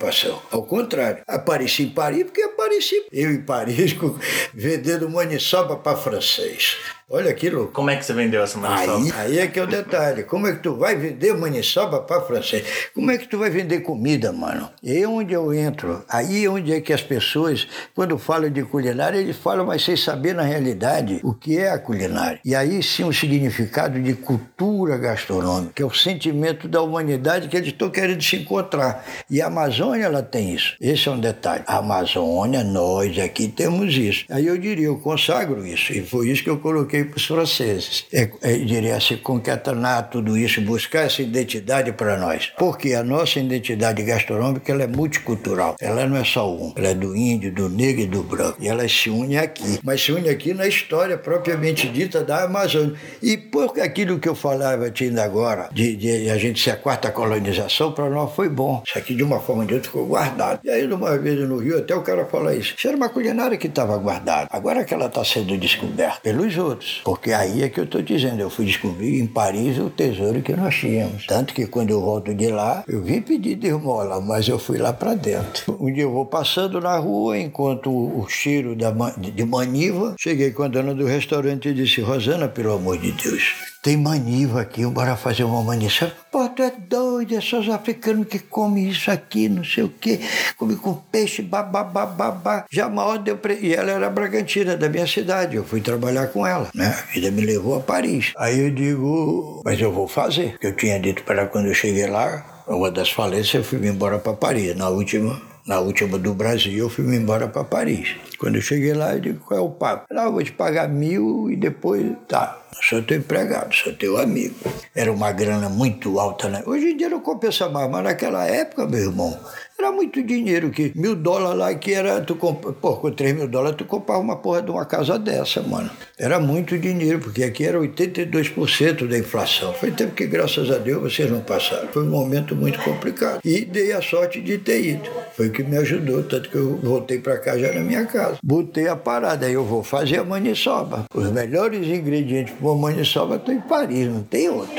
Ao 0.51 0.63
contrário, 0.63 1.23
apareci 1.27 1.83
em 1.83 1.89
Paris 1.89 2.23
porque 2.23 2.41
apareci. 2.41 3.05
Eu 3.11 3.31
em 3.31 3.41
Paris 3.41 3.95
vendendo 4.53 5.09
maniçoba 5.09 5.77
para 5.77 5.97
francês. 5.97 6.77
Olha 7.07 7.29
aquilo. 7.29 7.67
Como 7.67 7.91
é 7.91 7.95
que 7.95 8.03
você 8.03 8.13
vendeu 8.13 8.41
essa 8.41 8.57
maniçoba? 8.57 8.97
Aí, 8.97 9.11
aí 9.33 9.39
é 9.39 9.47
que 9.47 9.59
é 9.59 9.63
o 9.63 9.67
detalhe. 9.67 10.23
Como 10.23 10.47
é 10.47 10.53
que 10.53 10.63
tu 10.63 10.75
vai 10.75 10.95
vender 10.95 11.35
maniçoba 11.35 11.99
para 11.99 12.21
francês? 12.21 12.89
Como 12.95 13.11
é 13.11 13.17
que 13.19 13.27
tu 13.27 13.37
vai 13.37 13.51
vender 13.51 13.81
comida, 13.81 14.31
mano? 14.31 14.71
E 14.81 14.97
é 14.97 15.07
onde 15.07 15.31
eu 15.31 15.53
entro. 15.53 16.03
Aí 16.09 16.45
é 16.45 16.49
onde 16.49 16.73
é 16.73 16.81
que 16.81 16.91
as 16.91 17.03
pessoas, 17.03 17.67
quando 17.93 18.17
falam 18.17 18.49
de 18.49 18.63
culinária, 18.63 19.19
eles 19.19 19.37
falam, 19.37 19.67
mas 19.67 19.83
sem 19.83 19.95
saber 19.95 20.33
na 20.33 20.41
realidade 20.41 21.19
o 21.23 21.31
que 21.31 21.59
é 21.59 21.69
a 21.69 21.77
culinária. 21.77 22.39
E 22.43 22.55
aí 22.55 22.81
sim 22.81 23.03
o 23.03 23.13
significado 23.13 24.01
de 24.01 24.15
cultura 24.15 24.97
gastronômica, 24.97 25.73
que 25.75 25.83
é 25.83 25.85
o 25.85 25.93
sentimento 25.93 26.67
da 26.67 26.81
humanidade 26.81 27.47
que 27.49 27.55
eles 27.55 27.69
estão 27.69 27.87
querendo 27.87 28.23
se 28.23 28.37
encontrar. 28.37 29.05
E 29.29 29.43
a 29.43 29.45
Amazônia, 29.45 30.05
ela 30.05 30.23
tem 30.23 30.55
isso. 30.55 30.75
Esse 30.81 31.07
é 31.07 31.11
um 31.11 31.19
detalhe. 31.19 31.63
A 31.67 31.77
Amazônia, 31.77 32.63
nós 32.63 33.19
aqui 33.19 33.47
temos 33.47 33.95
isso. 33.95 34.25
Aí 34.27 34.47
eu 34.47 34.57
diria, 34.57 34.87
eu 34.87 34.97
consagro 34.97 35.67
isso. 35.67 35.93
E 35.93 36.01
foi 36.01 36.29
isso 36.29 36.43
que 36.43 36.49
eu 36.49 36.57
coloquei 36.57 36.94
para 37.03 37.17
os 37.17 37.25
franceses. 37.25 38.05
É, 38.13 38.29
é, 38.41 38.53
diria 38.53 38.95
assim, 38.95 39.17
concatenar 39.17 40.09
tudo 40.09 40.37
isso, 40.37 40.61
buscar 40.61 41.05
essa 41.05 41.21
identidade 41.21 41.91
para 41.91 42.17
nós. 42.17 42.51
Porque 42.57 42.93
a 42.93 43.03
nossa 43.03 43.39
identidade 43.39 44.03
gastronômica 44.03 44.71
ela 44.71 44.83
é 44.83 44.87
multicultural. 44.87 45.75
Ela 45.79 46.05
não 46.05 46.17
é 46.17 46.23
só 46.23 46.51
um. 46.51 46.73
Ela 46.75 46.89
é 46.89 46.93
do 46.93 47.15
índio, 47.15 47.51
do 47.51 47.69
negro 47.69 48.03
e 48.03 48.07
do 48.07 48.23
branco. 48.23 48.57
E 48.59 48.67
ela 48.67 48.87
se 48.87 49.09
une 49.09 49.37
aqui. 49.37 49.79
Mas 49.83 50.01
se 50.01 50.11
une 50.11 50.29
aqui 50.29 50.53
na 50.53 50.67
história 50.67 51.17
propriamente 51.17 51.87
dita 51.89 52.23
da 52.23 52.43
Amazônia. 52.43 52.95
E 53.21 53.37
por 53.37 53.79
aquilo 53.79 54.19
que 54.19 54.29
eu 54.29 54.35
falava 54.35 54.91
ainda 54.99 55.23
agora, 55.23 55.69
de, 55.71 55.95
de 55.95 56.29
a 56.29 56.37
gente 56.37 56.61
ser 56.61 56.71
a 56.71 56.77
quarta 56.77 57.11
colonização, 57.11 57.91
para 57.91 58.09
nós 58.09 58.33
foi 58.33 58.49
bom. 58.49 58.83
Isso 58.85 58.97
aqui, 58.97 59.15
de 59.15 59.23
uma 59.23 59.39
forma 59.39 59.63
ou 59.63 59.67
de 59.67 59.73
outra, 59.75 59.89
ficou 59.89 60.05
guardado. 60.05 60.59
E 60.63 60.69
aí, 60.69 60.85
uma 60.85 61.17
vez 61.17 61.39
no 61.47 61.57
Rio, 61.57 61.79
até 61.79 61.95
o 61.95 62.01
cara 62.01 62.25
falou 62.25 62.51
isso. 62.51 62.75
Isso 62.77 62.87
era 62.87 62.95
uma 62.95 63.09
culinária 63.09 63.57
que 63.57 63.67
estava 63.67 63.97
guardada. 63.97 64.47
Agora 64.51 64.83
que 64.83 64.93
ela 64.93 65.07
está 65.07 65.23
sendo 65.23 65.57
descoberta 65.57 66.19
pelos 66.21 66.57
outros. 66.57 66.84
Porque 67.03 67.31
aí 67.31 67.63
é 67.63 67.69
que 67.69 67.79
eu 67.79 67.83
estou 67.83 68.01
dizendo, 68.01 68.39
eu 68.41 68.49
fui 68.49 68.65
descobrir 68.65 69.19
em 69.19 69.27
Paris 69.27 69.77
o 69.77 69.89
tesouro 69.89 70.41
que 70.41 70.55
nós 70.55 70.75
tínhamos. 70.75 71.25
Tanto 71.25 71.53
que 71.53 71.67
quando 71.67 71.89
eu 71.89 72.01
volto 72.01 72.33
de 72.33 72.47
lá, 72.47 72.83
eu 72.87 73.01
vim 73.01 73.21
pedir 73.21 73.55
de 73.55 73.67
esmola, 73.67 74.21
mas 74.21 74.47
eu 74.47 74.59
fui 74.59 74.77
lá 74.77 74.93
para 74.93 75.13
dentro. 75.13 75.77
Um 75.79 75.91
dia 75.91 76.03
eu 76.03 76.11
vou 76.11 76.25
passando 76.25 76.79
na 76.79 76.97
rua, 76.97 77.37
enquanto 77.37 77.89
o 77.89 78.25
cheiro 78.27 78.75
da, 78.75 78.91
de 79.17 79.45
maniva, 79.45 80.15
cheguei 80.19 80.51
com 80.51 80.63
a 80.63 80.67
dona 80.67 80.93
do 80.93 81.05
restaurante 81.05 81.69
e 81.69 81.73
disse, 81.73 82.01
Rosana, 82.01 82.47
pelo 82.47 82.73
amor 82.73 82.97
de 82.97 83.11
Deus, 83.11 83.53
tem 83.85 83.97
maniva 83.97 84.61
aqui, 84.61 84.83
bora 84.83 85.15
fazer 85.15 85.43
uma 85.43 85.61
maniça. 85.61 86.11
Pô, 86.31 86.49
tu 86.49 86.63
é 86.63 86.71
doido, 86.71 87.35
é 87.35 87.39
só 87.39 87.59
os 87.59 87.69
africanos 87.69 88.25
que 88.27 88.39
comem 88.39 88.89
isso 88.89 89.11
aqui, 89.11 89.47
não 89.47 89.63
sei 89.63 89.83
o 89.83 89.89
quê, 89.89 90.19
come 90.57 90.75
com 90.75 90.95
peixe, 90.95 91.43
babá. 91.43 92.65
Já 92.71 92.89
mal 92.89 93.19
deu 93.19 93.37
pre... 93.37 93.59
E 93.61 93.75
ela 93.75 93.91
era 93.91 94.09
Bragantina, 94.09 94.75
da 94.75 94.89
minha 94.89 95.05
cidade, 95.05 95.55
eu 95.55 95.63
fui 95.63 95.81
trabalhar 95.81 96.29
com 96.29 96.47
ela, 96.47 96.67
né? 96.73 96.97
A 96.97 97.11
vida 97.13 97.29
me 97.29 97.45
levou 97.45 97.75
a 97.75 97.79
Paris. 97.79 98.33
Aí 98.39 98.59
eu 98.59 98.71
digo, 98.71 99.61
mas 99.63 99.79
eu 99.79 99.91
vou 99.91 100.07
fazer, 100.07 100.57
eu 100.63 100.75
tinha 100.75 100.99
dito 100.99 101.21
para 101.21 101.41
ela 101.41 101.47
quando 101.47 101.67
eu 101.67 101.75
cheguei 101.75 102.07
lá, 102.07 102.63
uma 102.67 102.89
das 102.89 103.11
falências, 103.11 103.53
eu 103.53 103.63
fui 103.63 103.87
embora 103.87 104.17
para 104.17 104.33
Paris, 104.33 104.75
na 104.75 104.89
última 104.89 105.39
na 105.65 105.79
última 105.79 106.19
do 106.19 106.33
Brasil, 106.33 106.77
eu 106.77 106.89
fui 106.89 107.03
embora 107.15 107.47
para 107.47 107.63
Paris. 107.63 108.15
Quando 108.35 108.55
eu 108.55 108.61
cheguei 108.61 108.93
lá, 108.93 109.13
eu 109.13 109.19
digo, 109.19 109.39
qual 109.45 109.59
é 109.59 109.63
o 109.63 109.69
papo? 109.69 110.05
Não, 110.13 110.23
eu 110.23 110.31
vou 110.31 110.43
te 110.43 110.51
pagar 110.51 110.87
mil 110.87 111.49
e 111.49 111.55
depois, 111.55 112.05
tá, 112.27 112.59
sou 112.81 113.01
teu 113.01 113.17
empregado, 113.17 113.73
sou 113.73 113.93
teu 113.93 114.17
amigo. 114.17 114.55
Era 114.93 115.11
uma 115.11 115.31
grana 115.31 115.69
muito 115.69 116.19
alta, 116.19 116.49
né? 116.49 116.63
Hoje 116.65 116.91
em 116.91 116.97
dia 116.97 117.09
não 117.09 117.19
compensa 117.19 117.69
mais, 117.69 117.89
mas 117.89 118.03
naquela 118.03 118.45
época, 118.45 118.87
meu 118.87 118.99
irmão, 118.99 119.39
era 119.77 119.91
muito 119.91 120.23
dinheiro 120.23 120.69
que 120.69 120.93
mil 120.95 121.15
dólares 121.15 121.59
lá 121.59 121.75
que 121.75 121.93
era, 121.93 122.21
tu 122.21 122.35
comp... 122.37 122.63
pô, 122.79 122.95
com 122.95 123.11
três 123.11 123.35
mil 123.35 123.45
dólares 123.45 123.75
tu 123.77 123.83
comprava 123.83 124.21
uma 124.21 124.37
porra 124.37 124.61
de 124.61 124.71
uma 124.71 124.85
casa 124.85 125.19
dessa, 125.19 125.61
mano. 125.61 125.89
Era 126.17 126.39
muito 126.39 126.77
dinheiro, 126.77 127.19
porque 127.19 127.43
aqui 127.43 127.65
era 127.65 127.77
82% 127.77 129.05
da 129.05 129.17
inflação. 129.17 129.73
Foi 129.73 129.91
tempo 129.91 130.13
que, 130.13 130.25
graças 130.25 130.71
a 130.71 130.77
Deus, 130.77 131.03
vocês 131.03 131.29
não 131.29 131.41
passaram. 131.41 131.89
Foi 131.89 132.03
um 132.03 132.09
momento 132.09 132.55
muito 132.55 132.79
complicado. 132.79 133.41
E 133.43 133.65
dei 133.65 133.91
a 133.91 134.01
sorte 134.01 134.39
de 134.39 134.57
ter 134.57 134.81
ido. 134.81 135.09
Foi 135.35 135.49
o 135.49 135.51
que 135.51 135.61
me 135.61 135.75
ajudou, 135.75 136.23
tanto 136.23 136.49
que 136.49 136.55
eu 136.55 136.77
voltei 136.77 137.19
para 137.19 137.37
cá 137.37 137.57
já 137.57 137.73
na 137.73 137.81
minha 137.81 138.05
casa. 138.05 138.24
Botei 138.43 138.87
a 138.87 138.95
parada, 138.95 139.45
aí 139.45 139.53
eu 139.53 139.63
vou 139.63 139.83
fazer 139.83 140.19
a 140.19 140.23
maniçoba. 140.23 141.05
Os 141.13 141.31
melhores 141.31 141.87
ingredientes 141.87 142.53
para 142.53 142.67
uma 142.67 142.89
maniçoba 142.89 143.35
estão 143.35 143.53
em 143.53 143.61
Paris, 143.61 144.07
não 144.07 144.23
tem 144.23 144.49
outro 144.49 144.75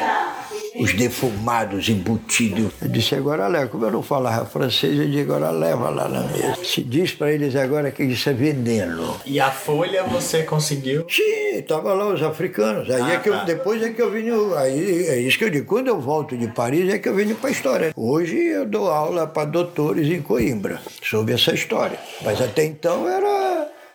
os 0.78 0.94
defumados, 0.94 1.88
embutidos. 1.88 2.72
Eu 2.80 2.88
disse, 2.88 3.14
agora 3.14 3.46
leva. 3.48 3.68
Como 3.68 3.84
eu 3.84 3.90
não 3.90 4.02
falava 4.02 4.46
francês, 4.46 4.98
eu 4.98 5.06
disse, 5.06 5.20
agora 5.20 5.50
leva 5.50 5.90
lá 5.90 6.08
na 6.08 6.20
mesa. 6.22 6.56
Se 6.64 6.82
diz 6.82 7.12
para 7.12 7.32
eles 7.32 7.54
agora 7.56 7.90
que 7.90 8.02
isso 8.02 8.28
é 8.28 8.32
veneno. 8.32 9.16
E 9.24 9.40
a 9.40 9.50
folha 9.50 10.04
você 10.04 10.42
conseguiu? 10.42 11.06
Sim, 11.08 11.56
estava 11.56 11.92
lá 11.94 12.08
os 12.08 12.22
africanos. 12.22 12.90
Aí 12.90 13.02
ah, 13.02 13.14
é 13.14 13.18
que 13.18 13.30
tá. 13.30 13.38
eu, 13.38 13.44
depois 13.44 13.82
é 13.82 13.90
que 13.90 14.00
eu 14.00 14.10
vim, 14.10 14.26
aí 14.56 15.06
é 15.06 15.20
isso 15.20 15.38
que 15.38 15.44
eu 15.44 15.50
digo, 15.50 15.66
quando 15.66 15.88
eu 15.88 16.00
volto 16.00 16.36
de 16.36 16.48
Paris 16.48 16.92
é 16.92 16.98
que 16.98 17.08
eu 17.08 17.14
venho 17.14 17.34
para 17.36 17.48
a 17.48 17.52
história. 17.52 17.92
Hoje 17.96 18.36
eu 18.36 18.66
dou 18.66 18.90
aula 18.90 19.26
para 19.26 19.46
doutores 19.46 20.08
em 20.08 20.22
Coimbra 20.22 20.80
sobre 21.02 21.34
essa 21.34 21.52
história. 21.52 21.98
Mas 22.22 22.40
até 22.40 22.64
então 22.64 23.08
era 23.08 23.45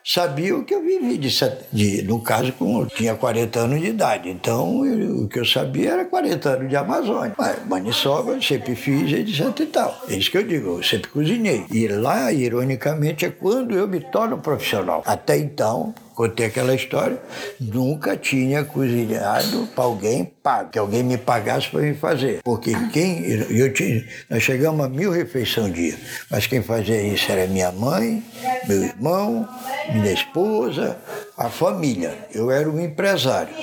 sabia 0.04 0.56
o 0.56 0.64
que 0.64 0.74
eu 0.74 0.82
vivi, 0.82 1.18
de, 1.18 1.30
de, 1.72 2.04
no 2.04 2.22
caso, 2.22 2.52
com, 2.54 2.86
tinha 2.86 3.16
40 3.16 3.60
anos 3.60 3.82
de 3.82 3.88
idade. 3.88 4.30
Então, 4.30 4.86
eu, 4.86 5.24
o 5.24 5.28
que 5.28 5.40
eu 5.40 5.46
sabia 5.46 5.92
era 5.92 6.06
40 6.06 6.50
anos 6.50 6.70
de 6.70 6.76
Amazônia. 6.76 7.34
Mas, 7.38 7.66
maniçoba, 7.68 8.42
sempre 8.42 8.76
fiz, 8.76 9.12
etc 9.12 9.60
e 9.60 9.66
tal. 9.68 10.02
É 10.10 10.16
isso 10.16 10.32
que 10.32 10.38
eu 10.38 10.44
digo, 10.44 10.78
eu 10.78 10.84
sempre 10.84 11.10
cozinhei. 11.10 11.66
E 11.72 11.88
lá, 11.88 12.32
ironicamente, 12.32 13.26
é 13.26 13.30
quando 13.30 13.76
eu 13.76 13.88
me 13.88 14.00
torno 14.00 14.38
profissional. 14.38 15.04
Até 15.06 15.38
então, 15.38 15.94
contei 16.16 16.46
aquela 16.46 16.74
história, 16.76 17.18
nunca 17.60 18.16
tinha 18.16 18.64
cozinhado 18.64 19.68
para 19.76 19.84
alguém 19.84 20.26
pago, 20.26 20.70
que 20.70 20.80
alguém 20.80 21.04
me 21.04 21.18
pagasse 21.18 21.70
para 21.70 21.82
me 21.82 21.94
fazer. 21.94 22.42
Porque 22.44 22.74
quem. 22.92 23.24
Eu 23.50 23.74
tinha, 23.74 24.06
nós 24.30 24.44
chegamos 24.44 24.86
a 24.86 24.90
mil 24.90 25.12
refeições 25.12 25.74
dia, 25.74 25.98
mas 26.30 26.48
quem 26.48 26.62
fazia 26.62 27.02
isso 27.02 27.32
era 27.32 27.48
minha 27.48 27.72
mãe, 27.72 28.24
meu 28.68 28.84
irmão, 28.84 29.48
minha 29.94 30.12
esposa, 30.12 30.98
a 31.38 31.50
família. 31.50 32.18
Eu 32.34 32.52
era 32.52 32.70
um 32.70 32.80
empresário. 32.80 33.54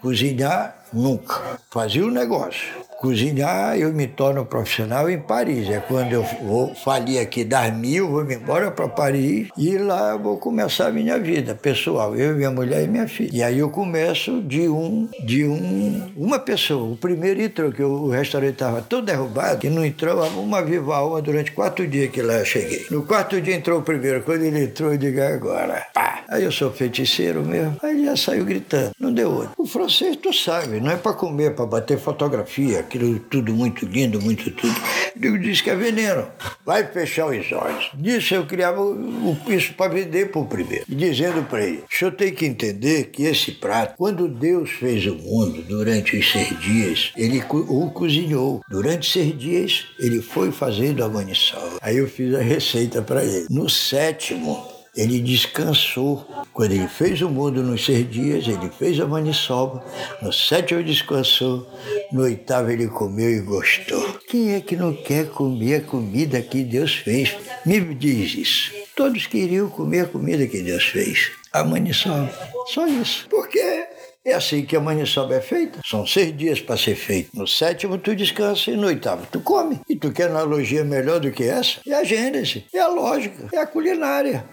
Cozinhar, 0.00 0.84
nunca. 0.92 1.58
Fazia 1.70 2.04
o 2.04 2.10
negócio 2.10 2.87
cozinhar, 2.98 3.78
eu 3.78 3.92
me 3.92 4.08
torno 4.08 4.44
profissional 4.44 5.08
em 5.08 5.20
Paris. 5.20 5.70
É 5.70 5.78
quando 5.78 6.12
eu 6.12 6.24
vou 6.42 6.74
falir 6.74 7.20
aqui 7.20 7.44
das 7.44 7.72
mil, 7.74 8.08
vou 8.10 8.24
me 8.24 8.34
embora 8.34 8.70
para 8.70 8.88
Paris 8.88 9.48
e 9.56 9.78
lá 9.78 10.10
eu 10.10 10.18
vou 10.18 10.36
começar 10.36 10.88
a 10.88 10.92
minha 10.92 11.18
vida 11.18 11.54
pessoal, 11.54 12.16
eu, 12.16 12.34
minha 12.34 12.50
mulher 12.50 12.84
e 12.84 12.88
minha 12.88 13.06
filha. 13.06 13.30
E 13.32 13.42
aí 13.42 13.58
eu 13.60 13.70
começo 13.70 14.42
de 14.42 14.68
um, 14.68 15.08
de 15.24 15.46
um, 15.46 16.10
uma 16.16 16.38
pessoa. 16.38 16.92
O 16.92 16.96
primeiro 16.96 17.40
entrou, 17.40 17.70
que 17.70 17.82
o 17.82 18.08
restaurante 18.08 18.54
estava 18.54 18.82
todo 18.82 19.06
derrubado, 19.06 19.64
e 19.64 19.70
não 19.70 19.84
entrou 19.84 20.24
uma 20.30 20.60
viva 20.62 20.96
alma 20.96 21.22
durante 21.22 21.52
quatro 21.52 21.86
dias 21.86 22.10
que 22.10 22.20
lá 22.20 22.34
eu 22.34 22.44
cheguei. 22.44 22.86
No 22.90 23.02
quarto 23.02 23.40
dia 23.40 23.54
entrou 23.54 23.78
o 23.78 23.82
primeiro, 23.82 24.22
quando 24.22 24.42
ele 24.42 24.64
entrou, 24.64 24.92
eu 24.92 24.98
digo, 24.98 25.20
agora, 25.20 25.86
pá. 25.94 26.24
Aí 26.28 26.44
eu 26.44 26.52
sou 26.52 26.70
feiticeiro 26.70 27.42
mesmo. 27.42 27.76
Aí 27.82 27.92
ele 27.92 28.04
já 28.04 28.16
saiu 28.16 28.44
gritando, 28.44 28.90
não 28.98 29.12
deu 29.12 29.30
outro. 29.30 29.52
O 29.56 29.66
francês, 29.66 30.16
tu 30.16 30.32
sabe, 30.32 30.80
não 30.80 30.90
é 30.90 30.96
para 30.96 31.14
comer, 31.14 31.44
é 31.44 31.50
para 31.50 31.64
bater 31.64 31.98
fotografia 31.98 32.82
aquilo 32.88 33.18
tudo 33.20 33.54
muito 33.54 33.84
lindo, 33.84 34.20
muito 34.20 34.50
tudo. 34.50 34.74
Eu 35.20 35.36
disse 35.36 35.62
que 35.62 35.70
é 35.70 35.76
veneno. 35.76 36.26
Vai 36.64 36.86
fechar 36.86 37.26
os 37.26 37.52
olhos. 37.52 37.90
Disso 37.94 38.34
eu 38.34 38.46
criava 38.46 38.80
o, 38.80 39.36
isso 39.48 39.74
para 39.74 39.92
vender 39.92 40.30
para 40.30 40.40
o 40.40 40.46
primeiro. 40.46 40.84
Dizendo 40.88 41.42
para 41.44 41.64
ele: 41.64 41.84
o 41.90 41.94
senhor 41.94 42.12
tem 42.12 42.32
que 42.32 42.46
entender 42.46 43.10
que 43.10 43.24
esse 43.24 43.52
prato, 43.52 43.94
quando 43.96 44.28
Deus 44.28 44.70
fez 44.70 45.06
o 45.06 45.14
mundo 45.14 45.62
durante 45.62 46.16
os 46.16 46.30
seis 46.30 46.58
dias, 46.60 47.12
ele 47.16 47.42
o 47.50 47.90
cozinhou. 47.90 48.62
Durante 48.68 49.10
seis 49.10 49.36
dias, 49.38 49.86
ele 49.98 50.22
foi 50.22 50.50
fazendo 50.50 51.04
a 51.04 51.08
maniçoba. 51.08 51.78
Aí 51.82 51.98
eu 51.98 52.08
fiz 52.08 52.34
a 52.34 52.40
receita 52.40 53.02
para 53.02 53.24
ele. 53.24 53.46
No 53.50 53.68
sétimo, 53.68 54.77
ele 54.96 55.20
descansou. 55.20 56.26
Quando 56.52 56.72
ele 56.72 56.88
fez 56.88 57.20
o 57.22 57.28
mundo 57.28 57.62
nos 57.62 57.84
seis 57.84 58.10
dias, 58.10 58.46
ele 58.46 58.70
fez 58.70 58.98
a 59.00 59.06
maniçoba. 59.06 59.84
No 60.22 60.32
sétimo 60.32 60.82
descansou. 60.82 61.68
No 62.12 62.22
oitavo 62.22 62.70
ele 62.70 62.88
comeu 62.88 63.30
e 63.30 63.40
gostou. 63.40 64.18
Quem 64.28 64.54
é 64.54 64.60
que 64.60 64.76
não 64.76 64.92
quer 64.92 65.28
comer 65.30 65.76
a 65.76 65.80
comida 65.80 66.40
que 66.40 66.62
Deus 66.62 66.94
fez? 66.94 67.36
Me 67.64 67.80
diz 67.94 68.34
isso. 68.34 68.72
Todos 68.96 69.26
queriam 69.26 69.68
comer 69.68 70.00
a 70.00 70.08
comida 70.08 70.46
que 70.46 70.62
Deus 70.62 70.84
fez. 70.84 71.30
A 71.52 71.64
maniçoba. 71.64 72.30
Só 72.66 72.86
isso. 72.86 73.26
Por 73.28 73.48
quê? 73.48 73.87
É 74.28 74.34
assim 74.34 74.62
que 74.62 74.76
a 74.76 74.80
maniçoba 74.80 75.36
é 75.36 75.40
feita. 75.40 75.80
São 75.82 76.06
seis 76.06 76.36
dias 76.36 76.60
para 76.60 76.76
ser 76.76 76.94
feito. 76.94 77.30
No 77.32 77.46
sétimo 77.48 77.96
tu 77.96 78.14
descansa 78.14 78.70
e 78.70 78.76
no 78.76 78.88
oitavo 78.88 79.26
tu 79.32 79.40
come. 79.40 79.80
E 79.88 79.96
tu 79.96 80.12
quer 80.12 80.28
analogia 80.28 80.84
melhor 80.84 81.18
do 81.18 81.30
que 81.30 81.44
essa? 81.44 81.80
É 81.86 81.94
a 81.94 82.04
gênese, 82.04 82.66
é 82.74 82.78
a 82.78 82.88
lógica, 82.88 83.48
é 83.50 83.58
a 83.58 83.66
culinária. 83.66 84.44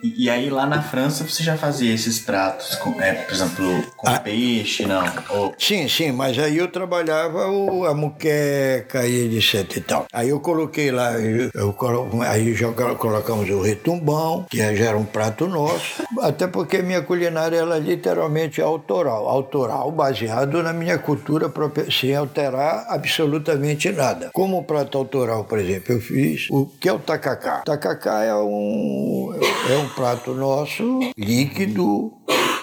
E, 0.00 0.26
e 0.26 0.30
aí 0.30 0.48
lá 0.48 0.64
na 0.64 0.80
França 0.80 1.24
você 1.24 1.42
já 1.42 1.56
fazia 1.56 1.92
esses 1.92 2.20
pratos, 2.20 2.76
com, 2.76 3.00
é, 3.00 3.14
por 3.14 3.34
exemplo, 3.34 3.82
com 3.96 4.08
ah, 4.08 4.20
peixe, 4.20 4.86
não? 4.86 5.04
Ou... 5.30 5.52
Sim, 5.58 5.88
sim, 5.88 6.12
mas 6.12 6.38
aí 6.38 6.58
eu 6.58 6.68
trabalhava 6.68 7.48
o, 7.50 7.84
a 7.84 7.92
muqueca 7.92 9.04
e 9.08 9.36
etc 9.36 9.76
e 9.76 9.80
tal. 9.80 10.06
Aí 10.12 10.28
eu 10.28 10.38
coloquei 10.38 10.92
lá, 10.92 11.18
eu, 11.18 11.50
eu 11.52 11.72
colo, 11.72 12.22
aí 12.22 12.54
já 12.54 12.70
colocamos 12.72 13.50
o 13.50 13.60
retumbão, 13.60 14.46
que 14.48 14.58
já 14.58 14.86
era 14.86 14.96
um 14.96 15.04
prato 15.04 15.48
nosso, 15.48 16.04
até 16.20 16.46
porque 16.46 16.80
minha 16.80 17.02
culinária 17.02 17.56
ela 17.56 17.76
é 17.76 17.80
literalmente 17.80 18.62
autoral 18.62 19.15
autoral, 19.28 19.90
baseado 19.90 20.62
na 20.62 20.72
minha 20.72 20.98
cultura 20.98 21.48
própria, 21.48 21.90
sem 21.90 22.14
alterar 22.14 22.86
absolutamente 22.88 23.90
nada. 23.90 24.30
Como 24.32 24.64
prato 24.64 24.98
autoral, 24.98 25.44
por 25.44 25.58
exemplo, 25.58 25.94
eu 25.94 26.00
fiz 26.00 26.48
o 26.50 26.66
que 26.80 26.88
é 26.88 26.92
o 26.92 26.98
tacacá. 26.98 27.62
Tacacá 27.64 28.22
é 28.24 28.34
um, 28.34 29.32
é 29.70 29.76
um 29.76 29.88
prato 29.90 30.34
nosso, 30.34 31.00
líquido, 31.16 32.12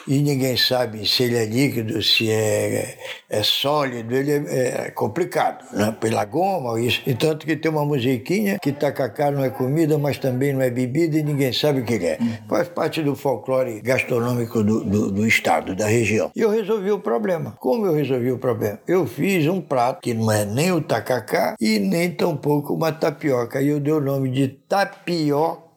e 0.08 0.20
ninguém 0.22 0.58
sabe 0.58 1.08
se 1.08 1.24
ele 1.24 1.38
é 1.38 1.46
líquido, 1.46 2.02
se 2.02 2.30
é, 2.30 2.98
é 3.30 3.44
sólido, 3.44 4.14
ele 4.16 4.32
é, 4.32 4.88
é 4.88 4.92
complicado, 4.92 5.66
né? 5.74 5.96
pela 6.00 6.26
goma, 6.26 6.80
isso. 6.80 7.02
E 7.06 7.14
tanto 7.14 7.46
que 7.46 7.56
tem 7.56 7.72
uma 7.72 7.86
musiquinha 7.86 8.58
que 8.62 8.72
tacacá 8.72 9.32
não 9.32 9.44
é 9.44 9.50
comida, 9.50 9.98
mas 9.98 10.18
também 10.18 10.54
não 10.54 10.62
é 10.62 10.70
bebida 10.70 11.18
e 11.18 11.24
ninguém 11.24 11.54
sabe 11.54 11.82
o 11.82 11.86
que 11.86 11.94
ele 11.94 12.06
é. 12.06 12.20
Faz 12.48 12.68
parte 12.68 13.02
do 13.02 13.16
folclore 13.16 13.82
gastronômico 13.82 14.64
do, 14.64 14.84
do, 14.84 15.12
do 15.12 15.28
estado, 15.28 15.76
da 15.76 15.88
região. 15.88 16.32
E 16.36 16.42
eu 16.42 16.50
resolvi 16.50 16.92
o 16.92 17.00
problema. 17.00 17.56
Como 17.60 17.86
eu 17.86 17.94
resolvi 17.94 18.32
o 18.32 18.38
problema? 18.38 18.80
Eu 18.88 19.06
fiz 19.08 19.48
um 19.48 19.62
prato 19.62 20.02
que 20.02 20.14
não 20.14 20.32
é 20.32 20.46
nem 20.46 20.72
o 20.72 20.82
tacacá 20.82 21.56
e 21.60 21.80
nem 21.80 22.12
tampouco 22.12 22.74
uma 22.74 22.92
tapioca. 22.92 23.62
E 23.62 23.70
eu 23.70 23.80
dei 23.80 23.94
o 23.94 24.02
nome 24.02 24.30
de 24.30 24.48
tapioca 24.48 25.73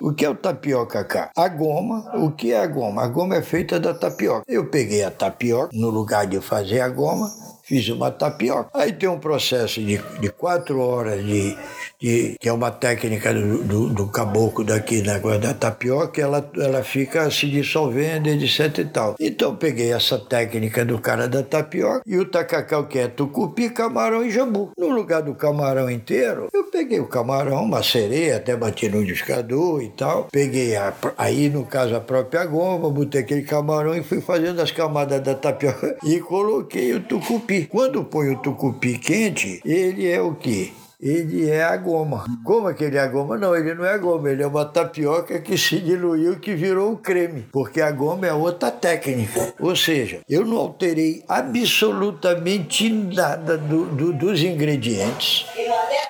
O 0.00 0.12
que 0.12 0.24
é 0.24 0.30
o 0.30 0.36
tapioca 0.36 1.02
cá? 1.04 1.30
A 1.36 1.48
goma. 1.48 2.24
O 2.24 2.30
que 2.30 2.52
é 2.52 2.60
a 2.60 2.66
goma? 2.68 3.02
A 3.02 3.08
goma 3.08 3.34
é 3.34 3.42
feita 3.42 3.80
da 3.80 3.92
tapioca. 3.92 4.44
Eu 4.46 4.70
peguei 4.70 5.02
a 5.02 5.10
tapioca, 5.10 5.70
no 5.72 5.90
lugar 5.90 6.24
de 6.24 6.40
fazer 6.40 6.80
a 6.80 6.88
goma, 6.88 7.28
fiz 7.64 7.88
uma 7.88 8.10
tapioca. 8.10 8.68
Aí 8.74 8.92
tem 8.92 9.08
um 9.08 9.18
processo 9.18 9.80
de, 9.80 10.00
de 10.20 10.28
quatro 10.30 10.80
horas 10.80 11.24
de, 11.24 11.56
de 11.98 12.36
que 12.38 12.48
é 12.48 12.52
uma 12.52 12.70
técnica 12.70 13.32
do, 13.32 13.64
do, 13.64 13.88
do 13.88 14.06
caboclo 14.08 14.64
daqui, 14.64 15.02
negócio 15.02 15.40
da 15.40 15.54
tapioca, 15.54 16.20
ela, 16.20 16.48
ela 16.56 16.82
fica 16.82 17.30
se 17.30 17.48
dissolvendo, 17.48 18.28
etc 18.28 18.78
e 18.78 18.84
tal. 18.84 19.16
Então 19.18 19.56
peguei 19.56 19.92
essa 19.92 20.18
técnica 20.18 20.84
do 20.84 20.98
cara 20.98 21.26
da 21.26 21.42
tapioca 21.42 22.02
e 22.06 22.18
o 22.18 22.26
tacacau 22.26 22.86
que 22.86 22.98
é 22.98 23.08
tucupi, 23.08 23.70
camarão 23.70 24.24
e 24.24 24.30
jambu. 24.30 24.72
No 24.76 24.90
lugar 24.90 25.22
do 25.22 25.34
camarão 25.34 25.90
inteiro, 25.90 26.48
eu 26.52 26.64
peguei 26.64 27.00
o 27.00 27.06
camarão, 27.06 27.66
macerei, 27.66 28.32
até 28.32 28.54
bati 28.54 28.88
no 28.88 29.00
liquidificador 29.00 29.82
e 29.82 29.88
tal. 29.88 30.28
Peguei 30.30 30.76
a, 30.76 30.92
aí, 31.16 31.48
no 31.48 31.64
caso, 31.64 31.94
a 31.94 32.00
própria 32.00 32.44
goma, 32.44 32.90
botei 32.90 33.22
aquele 33.22 33.42
camarão 33.42 33.94
e 33.96 34.02
fui 34.02 34.20
fazendo 34.20 34.60
as 34.60 34.70
camadas 34.70 35.20
da 35.22 35.34
tapioca 35.34 35.96
e 36.04 36.20
coloquei 36.20 36.94
o 36.94 37.00
tucupi. 37.00 37.53
Quando 37.62 38.04
põe 38.04 38.30
o 38.30 38.38
tucupi 38.38 38.98
quente, 38.98 39.60
ele 39.64 40.08
é 40.08 40.20
o 40.20 40.34
quê? 40.34 40.72
ele 41.04 41.50
é 41.50 41.62
a 41.62 41.76
goma. 41.76 42.24
Como 42.42 42.68
é 42.68 42.72
que 42.72 42.82
ele 42.82 42.96
é 42.96 43.00
a 43.00 43.06
goma? 43.06 43.36
Não, 43.36 43.54
ele 43.54 43.74
não 43.74 43.84
é 43.84 43.92
a 43.92 43.98
goma, 43.98 44.30
ele 44.30 44.42
é 44.42 44.46
uma 44.46 44.64
tapioca 44.64 45.38
que 45.38 45.58
se 45.58 45.78
diluiu, 45.78 46.40
que 46.40 46.54
virou 46.54 46.92
um 46.92 46.96
creme, 46.96 47.46
porque 47.52 47.82
a 47.82 47.90
goma 47.90 48.26
é 48.26 48.32
outra 48.32 48.70
técnica. 48.70 49.52
Ou 49.60 49.76
seja, 49.76 50.22
eu 50.26 50.46
não 50.46 50.56
alterei 50.56 51.22
absolutamente 51.28 52.88
nada 52.90 53.58
do, 53.58 53.84
do, 53.84 54.12
dos 54.14 54.42
ingredientes, 54.42 55.46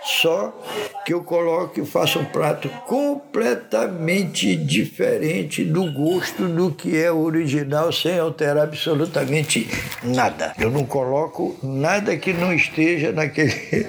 só 0.04 0.52
que 1.06 1.14
eu 1.14 1.24
coloco 1.24 1.80
e 1.80 1.86
faço 1.86 2.18
um 2.18 2.24
prato 2.24 2.68
completamente 2.86 4.54
diferente 4.54 5.64
do 5.64 5.90
gosto 5.92 6.46
do 6.46 6.70
que 6.70 6.96
é 6.96 7.10
original, 7.10 7.92
sem 7.92 8.18
alterar 8.18 8.64
absolutamente 8.64 9.68
nada. 10.02 10.52
Eu 10.58 10.70
não 10.70 10.84
coloco 10.84 11.56
nada 11.62 12.16
que 12.16 12.32
não 12.32 12.52
esteja 12.52 13.12
naquele 13.12 13.86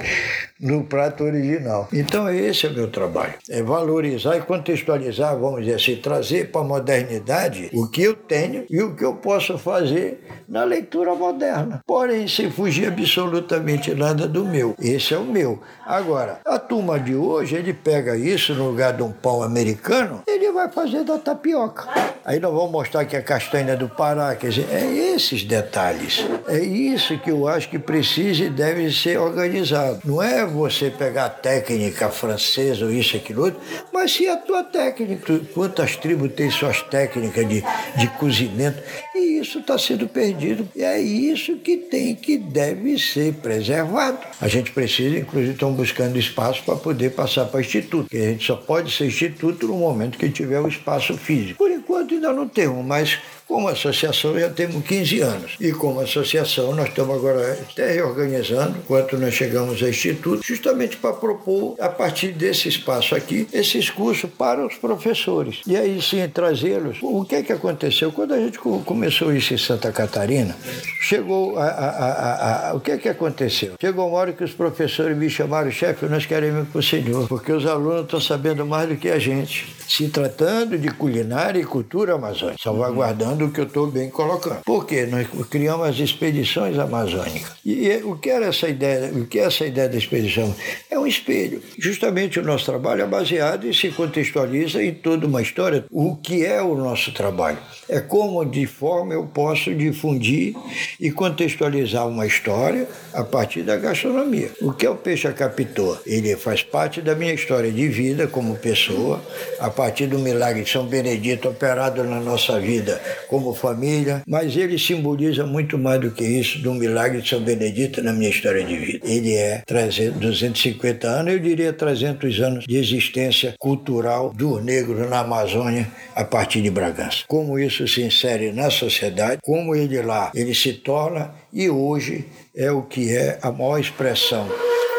no 0.59 0.83
prato 0.83 1.23
original. 1.23 1.87
Então 1.91 2.29
esse 2.29 2.65
é 2.65 2.69
o 2.69 2.73
meu 2.73 2.89
trabalho, 2.89 3.33
é 3.49 3.61
valorizar 3.61 4.37
e 4.37 4.41
contextualizar, 4.41 5.37
vamos 5.37 5.61
dizer 5.61 5.75
assim, 5.75 5.95
trazer 5.97 6.51
para 6.51 6.61
a 6.61 6.63
modernidade 6.63 7.69
o 7.73 7.87
que 7.87 8.03
eu 8.03 8.15
tenho 8.15 8.65
e 8.69 8.81
o 8.81 8.95
que 8.95 9.03
eu 9.03 9.15
posso 9.15 9.57
fazer 9.57 10.23
na 10.47 10.63
leitura 10.63 11.13
moderna. 11.15 11.81
Porém, 11.85 12.27
sem 12.27 12.49
fugir 12.49 12.87
absolutamente 12.87 13.93
nada 13.93 14.27
do 14.27 14.45
meu. 14.45 14.75
Esse 14.79 15.13
é 15.13 15.17
o 15.17 15.25
meu. 15.25 15.59
Agora, 15.85 16.39
a 16.45 16.57
turma 16.57 16.99
de 16.99 17.15
hoje, 17.15 17.55
ele 17.55 17.73
pega 17.73 18.17
isso 18.17 18.53
no 18.53 18.69
lugar 18.69 18.93
de 18.93 19.03
um 19.03 19.11
pão 19.11 19.43
americano, 19.43 20.23
ele 20.27 20.51
vai 20.51 20.71
fazer 20.71 21.03
da 21.03 21.17
tapioca. 21.17 21.87
Aí 22.23 22.39
nós 22.39 22.53
vamos 22.53 22.71
mostrar 22.71 23.05
que 23.05 23.15
a 23.15 23.21
castanha 23.21 23.75
do 23.75 23.89
Pará, 23.89 24.35
quer 24.35 24.49
dizer, 24.49 24.67
é 24.71 24.85
esses 24.85 25.43
detalhes. 25.43 26.25
É 26.47 26.59
isso 26.59 27.17
que 27.19 27.31
eu 27.31 27.47
acho 27.47 27.69
que 27.69 27.77
precisa 27.77 28.45
e 28.45 28.49
deve 28.49 28.91
ser 28.91 29.19
organizado. 29.19 29.99
Não 30.05 30.21
é 30.21 30.44
você 30.45 30.89
pegar 30.89 31.25
a 31.25 31.29
técnica 31.29 32.09
francesa 32.09 32.85
ou 32.85 32.91
isso, 32.91 33.15
aquilo 33.17 33.45
outro, 33.45 33.59
mas 33.93 34.11
sim 34.11 34.27
a 34.27 34.37
tua 34.37 34.63
técnica. 34.63 35.39
Quantas 35.53 35.95
tribos 35.95 36.31
têm 36.33 36.49
suas 36.49 36.81
técnicas 36.81 37.47
de, 37.47 37.63
de 37.97 38.07
cozimento? 38.17 38.81
E 39.13 39.39
isso 39.39 39.59
está 39.59 39.77
sendo 39.77 40.07
perdido. 40.07 40.67
E 40.75 40.83
é 40.83 40.99
isso 40.99 41.57
que 41.57 41.77
tem, 41.77 42.15
que 42.15 42.37
deve 42.37 42.97
ser 42.99 43.33
preservado. 43.35 44.19
A 44.39 44.47
gente 44.47 44.71
precisa, 44.71 45.17
inclusive, 45.17 45.53
estão 45.53 45.73
buscando 45.73 46.17
espaço 46.17 46.63
para 46.63 46.75
poder 46.75 47.11
passar 47.11 47.45
para 47.45 47.61
instituto. 47.61 48.09
Que 48.09 48.17
a 48.17 48.29
gente 48.31 48.45
só 48.45 48.55
pode 48.55 48.91
ser 48.91 49.05
instituto 49.05 49.67
no 49.67 49.77
momento 49.77 50.17
que 50.17 50.29
tiver 50.29 50.59
o 50.59 50.67
espaço 50.67 51.17
físico. 51.17 51.57
Por 51.57 51.71
enquanto 51.71 52.13
ainda 52.13 52.33
não 52.33 52.47
temos, 52.47 52.85
mas 52.85 53.19
como 53.47 53.67
associação 53.67 54.37
já 54.39 54.49
temos 54.49 54.83
15 54.85 55.19
anos. 55.21 55.55
E 55.59 55.71
como 55.71 55.99
associação 55.99 56.73
nós 56.75 56.89
estamos 56.89 57.15
agora 57.15 57.57
até 57.69 57.91
reorganizando, 57.91 58.77
enquanto 58.79 59.17
nós 59.17 59.33
chegamos 59.33 59.81
ao 59.81 59.89
Instituto, 59.89 60.45
justamente 60.45 60.97
para 60.97 61.13
propor, 61.13 61.75
a 61.79 61.89
partir 61.89 62.31
desse 62.31 62.67
espaço 62.67 63.15
aqui, 63.15 63.47
esses 63.53 63.89
cursos 63.89 64.29
para 64.37 64.65
os 64.65 64.75
professores. 64.75 65.61
E 65.65 65.75
aí 65.75 66.01
sim 66.01 66.27
trazê-los. 66.27 66.97
O 67.01 67.23
que 67.23 67.35
é 67.35 67.43
que 67.43 67.53
aconteceu? 67.53 68.11
Quando 68.11 68.33
a 68.33 68.39
gente 68.39 68.57
começou 68.59 69.33
isso 69.33 69.53
em 69.53 69.57
Santa 69.57 69.91
Catarina, 69.91 70.55
chegou 71.01 71.57
a, 71.57 71.65
a, 71.65 72.69
a, 72.69 72.73
o 72.75 72.79
que 72.79 72.91
é 72.91 72.97
que 72.97 73.09
aconteceu? 73.09 73.73
Chegou 73.79 74.07
uma 74.07 74.17
hora 74.17 74.33
que 74.33 74.43
os 74.43 74.51
professores 74.51 75.17
me 75.17 75.29
chamaram, 75.29 75.71
chefe, 75.71 76.05
nós 76.07 76.25
queremos 76.25 76.67
para 76.69 76.79
o 76.79 76.83
senhor, 76.83 77.27
porque 77.27 77.51
os 77.51 77.65
alunos 77.65 78.03
estão 78.05 78.19
sabendo 78.19 78.65
mais 78.65 78.89
do 78.89 78.95
que 78.95 79.09
a 79.09 79.19
gente, 79.19 79.67
se 79.87 80.09
tratando 80.09 80.77
de 80.77 80.89
culinária 80.89 81.59
e 81.59 81.63
cultura 81.63 82.15
amazônica, 82.15 82.59
salvaguardando 82.61 83.44
do 83.45 83.51
que 83.51 83.59
eu 83.59 83.65
estou 83.65 83.87
bem 83.87 84.09
colocando. 84.09 84.61
Por 84.63 84.85
quê? 84.85 85.05
Nós 85.05 85.27
criamos 85.49 85.87
as 85.87 85.99
expedições 85.99 86.77
amazônicas. 86.77 87.51
E 87.63 87.89
o 88.03 88.15
que 88.15 88.29
era 88.29 88.47
essa 88.47 88.67
ideia? 88.67 89.11
O 89.13 89.25
que 89.25 89.39
é 89.39 89.43
essa 89.43 89.65
ideia 89.65 89.87
da 89.87 89.97
expedição? 89.97 90.53
É 90.89 90.97
um 90.97 91.05
espelho. 91.05 91.61
Justamente 91.77 92.39
o 92.39 92.43
nosso 92.43 92.65
trabalho 92.65 93.03
é 93.03 93.07
baseado 93.07 93.67
e 93.67 93.73
se 93.73 93.89
contextualiza 93.89 94.83
em 94.83 94.93
toda 94.93 95.27
uma 95.27 95.41
história. 95.41 95.85
O 95.91 96.15
que 96.15 96.45
é 96.45 96.61
o 96.61 96.75
nosso 96.75 97.11
trabalho? 97.11 97.57
É 97.87 97.99
como 97.99 98.43
de 98.45 98.65
forma 98.65 99.13
eu 99.13 99.25
posso 99.25 99.73
difundir 99.73 100.55
e 100.99 101.11
contextualizar 101.11 102.07
uma 102.07 102.25
história 102.25 102.87
a 103.13 103.23
partir 103.23 103.63
da 103.63 103.77
gastronomia. 103.77 104.51
O 104.61 104.71
que 104.71 104.85
é 104.85 104.89
o 104.89 104.95
peixe 104.95 105.27
a 105.27 105.33
capitô? 105.33 105.97
Ele 106.05 106.35
faz 106.35 106.63
parte 106.63 107.01
da 107.01 107.15
minha 107.15 107.33
história 107.33 107.71
de 107.71 107.87
vida 107.87 108.27
como 108.27 108.55
pessoa, 108.55 109.21
a 109.59 109.69
partir 109.69 110.07
do 110.07 110.19
milagre 110.19 110.63
de 110.63 110.69
São 110.69 110.85
Benedito 110.85 111.49
operado 111.49 112.03
na 112.03 112.19
nossa 112.19 112.59
vida 112.59 113.01
como 113.27 113.53
família, 113.53 114.21
mas 114.27 114.55
ele 114.55 114.77
simboliza 114.77 115.45
muito 115.45 115.77
mais 115.77 115.99
do 116.01 116.11
que 116.11 116.23
isso 116.23 116.59
do 116.59 116.73
milagre 116.73 117.21
de 117.21 117.29
São 117.29 117.41
Benedito 117.41 118.01
na 118.01 118.13
minha 118.13 118.29
história 118.29 118.63
de 118.63 118.75
vida. 118.75 119.07
Ele 119.07 119.33
é 119.33 119.63
300, 119.65 120.19
250 120.19 121.07
anos, 121.07 121.33
eu 121.33 121.39
diria 121.39 121.73
300 121.73 122.39
anos 122.41 122.65
de 122.65 122.77
existência 122.77 123.55
cultural 123.59 124.31
do 124.33 124.59
negro 124.59 125.09
na 125.09 125.19
Amazônia 125.19 125.87
a 126.15 126.23
partir 126.23 126.61
de 126.61 126.69
Bragança. 126.69 127.23
Como 127.27 127.59
isso 127.59 127.87
se 127.87 128.01
insere 128.01 128.51
na 128.51 128.69
sociedade, 128.69 129.39
como 129.43 129.75
ele 129.75 130.01
lá 130.01 130.31
ele 130.33 130.53
se 130.53 130.73
torna 130.73 131.31
e 131.53 131.69
hoje 131.69 132.25
é 132.55 132.71
o 132.71 132.81
que 132.83 133.15
é 133.15 133.39
a 133.41 133.51
maior 133.51 133.79
expressão 133.79 134.47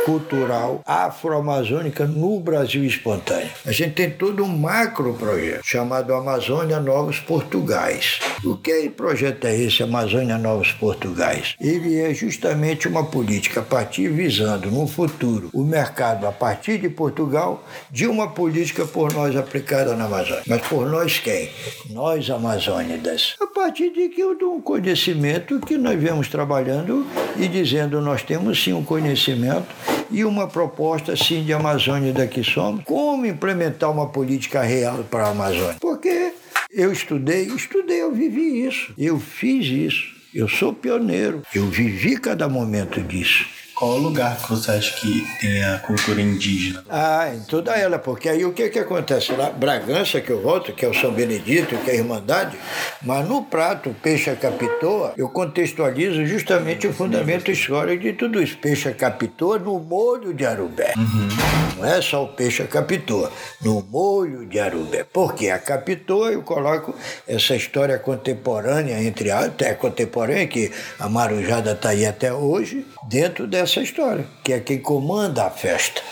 cultural 0.07 0.83
afro-amazônica 0.87 2.07
no 2.07 2.39
Brasil 2.39 2.85
espontâneo. 2.85 3.51
A 3.67 3.73
gente 3.73 3.95
tem 3.95 4.09
todo 4.09 4.45
um 4.45 4.57
macro 4.57 5.13
projeto 5.15 5.63
chamado 5.65 6.15
Amazônia 6.15 6.79
Novos 6.79 7.19
Portugais. 7.19 8.21
O 8.45 8.57
que 8.57 8.89
projeto 8.89 9.47
é 9.47 9.57
esse, 9.57 9.83
Amazônia 9.83 10.39
Novos 10.39 10.71
Portugais? 10.71 11.57
Ele 11.61 12.01
é 12.01 12.15
justamente 12.15 12.87
uma 12.87 13.05
política 13.05 13.61
a 13.61 13.65
partir 13.65 14.09
visando 14.09 14.71
no 14.71 14.87
futuro 14.87 15.51
o 15.53 15.65
mercado 15.65 16.25
a 16.25 16.31
partir 16.31 16.79
de 16.79 16.89
Portugal 16.89 17.65
de 17.91 18.07
uma 18.07 18.29
política 18.29 18.87
por 18.87 19.13
nós 19.13 19.35
aplicada 19.35 19.97
na 19.97 20.05
Amazônia. 20.05 20.45
Mas 20.47 20.63
por 20.69 20.89
nós 20.89 21.19
quem? 21.19 21.51
Nós 21.91 22.31
amazônidas. 22.31 23.35
A 23.41 23.47
partir 23.49 23.91
de 23.91 24.09
que 24.11 24.21
eu 24.21 24.39
dou 24.39 24.55
um 24.55 24.61
conhecimento 24.61 25.59
que 25.59 25.77
nós 25.77 25.99
viemos 25.99 26.29
trabalhando 26.29 27.05
e 27.37 27.49
dizendo 27.49 28.01
nós 28.01 28.23
temos 28.23 28.63
sim 28.63 28.73
um 28.73 28.85
conhecimento 28.85 29.67
e 30.11 30.25
uma 30.25 30.47
proposta, 30.47 31.17
sim, 31.17 31.43
de 31.45 31.53
Amazônia 31.53 32.13
daqui 32.13 32.43
somos, 32.43 32.85
como 32.85 33.27
implementar 33.27 33.91
uma 33.91 34.09
política 34.09 34.63
real 34.63 35.05
para 35.11 35.25
a 35.25 35.31
Amazônia. 35.31 35.77
Porque 35.81 36.33
eu 36.71 36.93
estudei, 36.93 37.45
estudei, 37.45 38.03
eu 38.03 38.13
vivi 38.13 38.67
isso, 38.67 38.93
eu 38.99 39.19
fiz 39.19 39.67
isso, 39.67 40.15
eu 40.35 40.49
sou 40.49 40.73
pioneiro, 40.73 41.43
eu 41.55 41.67
vivi 41.67 42.19
cada 42.19 42.49
momento 42.49 43.01
disso. 43.01 43.56
Qual 43.77 43.91
o 43.91 43.99
lugar 43.99 44.39
que 44.39 44.49
você 44.49 44.71
acha 44.71 44.97
que 44.97 45.27
tem 45.39 45.63
a 45.63 45.79
cultura 45.81 46.19
indígena? 46.19 46.83
Ah, 46.89 47.29
em 47.35 47.41
toda 47.41 47.73
ela, 47.73 47.99
porque 47.99 48.27
aí 48.27 48.43
o 48.43 48.55
que, 48.55 48.71
que 48.71 48.79
acontece? 48.79 49.33
Lá, 49.33 49.51
Bragança, 49.51 50.19
que 50.19 50.31
eu 50.31 50.41
volto, 50.41 50.73
que 50.73 50.83
é 50.83 50.89
o 50.89 50.95
São 50.95 51.13
Benedito, 51.13 51.77
que 51.85 51.91
é 51.91 51.93
a 51.93 51.97
Irmandade, 51.97 52.57
mas 53.03 53.29
no 53.29 53.43
prato 53.43 53.95
Peixe 54.03 54.31
a 54.31 54.35
Capitoa, 54.35 55.13
eu 55.19 55.29
contextualizo 55.29 56.25
justamente 56.25 56.87
o 56.87 56.93
fundamento 56.95 57.51
histórico 57.51 58.03
de 58.03 58.15
tudo 58.15 58.43
isso. 58.43 58.57
Peixe 58.57 58.89
a 58.89 58.95
Capitoa 58.95 59.59
no 59.59 59.79
molho 59.79 60.33
de 60.33 60.47
Arubé. 60.47 60.95
Uhum. 60.97 61.29
Não 61.77 61.85
é 61.85 62.01
só 62.01 62.25
o 62.25 62.29
peixe 62.29 62.63
a 62.63 62.67
Capitoa, 62.67 63.31
no 63.61 63.83
molho 63.83 64.47
de 64.47 64.59
Arubé. 64.59 65.05
Porque 65.05 65.51
a 65.51 65.59
Capitoa 65.59 66.33
eu 66.33 66.43
coloco 66.43 66.95
essa 67.29 67.55
história 67.55 67.99
contemporânea, 67.99 69.03
entre 69.03 69.31
até 69.31 69.75
contemporânea, 69.75 70.47
que 70.47 70.73
a 70.99 71.07
Marujada 71.07 71.73
está 71.73 71.91
aí 71.91 72.07
até 72.07 72.33
hoje, 72.33 72.87
dentro 73.09 73.47
dessa 73.47 73.67
essa 73.67 73.81
história, 73.81 74.27
que 74.43 74.53
é 74.53 74.61
quem 74.61 74.79
comanda 74.79 75.45
a 75.45 75.51
festa, 75.51 76.03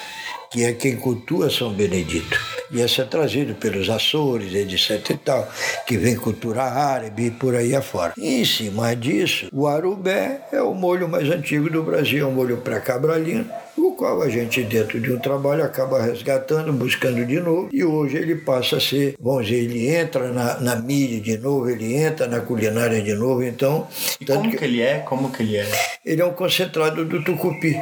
que 0.54 0.62
é 0.62 0.72
quem 0.72 0.94
cultua 0.94 1.50
São 1.50 1.72
Benedito. 1.72 2.38
E 2.70 2.80
essa 2.80 3.02
é 3.02 3.04
trazido 3.04 3.56
pelos 3.56 3.90
Açores, 3.90 4.54
etc 4.54 5.10
e 5.10 5.16
tal, 5.16 5.48
que 5.84 5.98
vem 5.98 6.14
cultura 6.14 6.62
árabe 6.62 7.26
e 7.26 7.30
por 7.32 7.56
aí 7.56 7.74
afora. 7.74 8.12
E 8.16 8.40
em 8.40 8.44
cima 8.44 8.94
disso, 8.94 9.48
o 9.52 9.66
arubé 9.66 10.42
é 10.52 10.62
o 10.62 10.72
molho 10.72 11.08
mais 11.08 11.28
antigo 11.28 11.68
do 11.68 11.82
Brasil, 11.82 12.24
é 12.24 12.28
um 12.28 12.32
molho 12.32 12.58
pré-cabralino, 12.58 13.44
o 13.76 13.96
qual 13.96 14.22
a 14.22 14.28
gente, 14.28 14.62
dentro 14.62 15.00
de 15.00 15.12
um 15.12 15.18
trabalho, 15.18 15.64
acaba 15.64 16.00
resgatando, 16.00 16.72
buscando 16.72 17.26
de 17.26 17.40
novo, 17.40 17.68
e 17.72 17.82
hoje 17.82 18.16
ele 18.16 18.36
passa 18.36 18.76
a 18.76 18.80
ser, 18.80 19.16
vamos 19.18 19.46
dizer, 19.46 19.58
ele 19.58 19.88
entra 19.88 20.30
na, 20.30 20.60
na 20.60 20.76
mídia 20.76 21.20
de 21.20 21.36
novo, 21.36 21.68
ele 21.68 21.96
entra 21.96 22.28
na 22.28 22.38
culinária 22.38 23.02
de 23.02 23.14
novo, 23.14 23.42
então... 23.42 23.88
E 24.20 24.24
como 24.24 24.48
que, 24.48 24.56
que 24.56 24.64
ele 24.64 24.80
é? 24.80 25.00
Como 25.00 25.32
que 25.32 25.42
ele 25.42 25.56
é? 25.56 25.66
Ele 26.04 26.22
é 26.22 26.24
um 26.24 26.32
concentrado 26.32 27.04
do 27.04 27.24
tucupi 27.24 27.76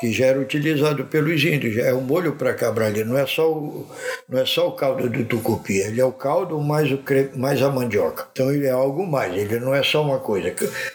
que 0.00 0.10
já 0.10 0.26
era 0.26 0.40
utilizado 0.40 1.04
pelos 1.04 1.44
índios, 1.44 1.76
é 1.76 1.92
o 1.92 2.00
molho 2.00 2.32
para 2.32 2.54
cabralha, 2.54 3.04
não 3.04 3.18
é 3.18 3.26
só 3.26 3.52
o, 3.52 3.86
não 4.26 4.38
é 4.40 4.46
só 4.46 4.68
o 4.68 4.72
caldo 4.72 5.10
do 5.10 5.24
tucupi, 5.26 5.76
ele 5.76 6.00
é 6.00 6.04
o 6.04 6.10
caldo 6.10 6.58
mais, 6.58 6.90
o 6.90 6.98
cre... 6.98 7.30
mais 7.36 7.60
a 7.60 7.68
mandioca. 7.68 8.26
Então 8.32 8.50
ele 8.50 8.66
é 8.66 8.70
algo 8.70 9.06
mais, 9.06 9.36
ele 9.36 9.60
não 9.60 9.74
é 9.74 9.82
só 9.82 10.02
uma 10.02 10.18
coisa, 10.18 10.54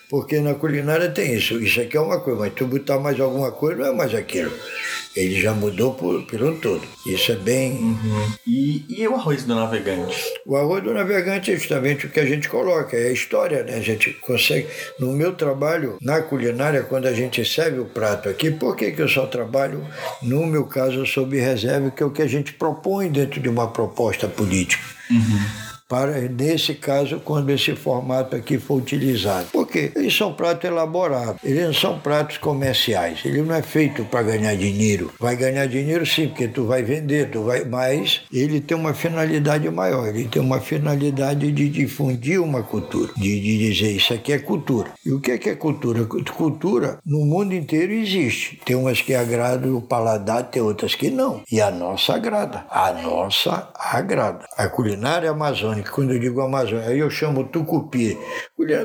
porque 0.10 0.40
na 0.40 0.56
culinária 0.56 1.10
tem 1.10 1.36
isso, 1.36 1.62
isso 1.62 1.80
aqui 1.82 1.96
é 1.96 2.02
uma 2.02 2.20
coisa, 2.20 2.40
mas 2.40 2.54
tu 2.54 2.66
botar 2.66 3.00
mais 3.00 3.20
alguma 3.20 3.52
coisa 3.52 3.78
não 3.82 3.86
é 3.86 3.94
mais 3.94 4.16
aquilo. 4.16 4.52
Ele 5.16 5.40
já 5.40 5.54
mudou 5.54 5.94
por, 5.94 6.24
pelo 6.24 6.58
todo. 6.58 6.82
Isso 7.06 7.32
é 7.32 7.36
bem. 7.36 7.74
Uhum. 7.74 8.34
E, 8.46 8.86
e 8.90 9.08
o 9.08 9.16
arroz 9.16 9.44
do 9.44 9.56
navegante? 9.56 10.16
O 10.46 10.56
arroz 10.56 10.84
do 10.84 10.94
navegante 10.94 11.52
é 11.52 11.56
justamente 11.56 12.06
o 12.06 12.10
que 12.10 12.20
a 12.20 12.26
gente 12.26 12.50
coloca, 12.50 12.98
é 12.98 13.08
a 13.08 13.12
história, 13.12 13.64
né? 13.64 13.76
A 13.76 13.82
gente 13.82 14.12
consegue. 14.14 14.68
No 15.00 15.14
meu 15.14 15.34
trabalho, 15.34 15.98
na 16.02 16.22
culinária, 16.22 16.84
quando 16.84 17.08
a 17.08 17.14
gente 17.14 17.46
serve 17.46 17.80
o 17.80 17.86
prato 17.86 18.28
aqui, 18.28 18.52
por 18.52 18.76
que, 18.76 18.92
que 18.92 19.02
eu 19.02 19.08
só 19.08 19.26
trabalho, 19.26 19.86
no 20.22 20.46
meu 20.46 20.66
caso, 20.66 21.06
sob 21.06 21.40
reserva, 21.40 21.92
que 21.92 22.04
é 22.04 22.06
o 22.06 22.12
que 22.12 22.22
a 22.22 22.28
gente 22.28 22.54
propõe 22.54 23.10
dentro 23.10 23.40
de 23.40 23.48
uma 23.48 23.72
proposta 23.72 24.28
política? 24.28 24.84
Uhum 25.10 25.65
para, 25.88 26.22
nesse 26.22 26.74
caso, 26.74 27.20
quando 27.20 27.52
esse 27.52 27.76
formato 27.76 28.36
aqui 28.36 28.58
for 28.58 28.76
utilizado. 28.76 29.48
Por 29.52 29.68
quê? 29.68 29.92
Eles 29.96 30.16
são 30.16 30.34
pratos 30.34 30.66
elaborados, 30.66 31.40
eles 31.44 31.66
não 31.66 31.74
são 31.74 32.00
pratos 32.00 32.38
comerciais, 32.38 33.20
ele 33.24 33.42
não 33.42 33.54
é 33.54 33.62
feito 33.62 34.04
para 34.06 34.24
ganhar 34.24 34.56
dinheiro. 34.56 35.14
Vai 35.20 35.36
ganhar 35.36 35.68
dinheiro 35.68 36.06
sim, 36.06 36.28
porque 36.28 36.48
tu 36.48 36.66
vai 36.66 36.82
vender, 36.82 37.30
tu 37.30 37.44
vai, 37.44 37.64
mas 37.64 38.22
ele 38.34 38.60
tem 38.60 38.76
uma 38.76 38.94
finalidade 38.94 39.70
maior, 39.70 40.08
ele 40.08 40.28
tem 40.28 40.42
uma 40.42 40.60
finalidade 40.60 41.52
de 41.52 41.70
difundir 41.70 42.42
uma 42.42 42.64
cultura, 42.64 43.12
de, 43.16 43.40
de 43.40 43.58
dizer 43.58 43.92
isso 43.92 44.14
aqui 44.14 44.34
é 44.34 44.40
cultura. 44.40 44.90
E 45.06 45.12
o 45.12 45.20
que 45.20 45.32
é, 45.32 45.38
que 45.38 45.50
é 45.50 45.56
cultura? 45.56 46.06
Cultura 46.06 46.98
no 47.06 47.26
mundo 47.26 47.54
inteiro 47.54 47.94
existe. 47.94 48.60
Tem 48.66 48.76
umas 48.76 49.02
que 49.02 49.14
agradam 49.14 49.76
o 49.76 49.82
paladar, 49.82 50.44
tem 50.44 50.62
outras 50.62 50.96
que 50.96 51.10
não. 51.10 51.44
E 51.52 51.62
a 51.62 51.70
nossa 51.70 52.16
agrada. 52.16 52.66
A 52.70 52.92
nossa 52.94 53.70
agrada. 53.76 54.46
A 54.58 54.68
culinária 54.68 55.30
amazônica 55.30 55.75
amazônica. 55.76 55.92
Quando 55.92 56.14
eu 56.14 56.20
digo 56.20 56.42
Amazônia, 56.42 56.88
aí 56.88 57.00
eu 57.00 57.10
chamo 57.10 57.44
Tucupi. 57.46 58.18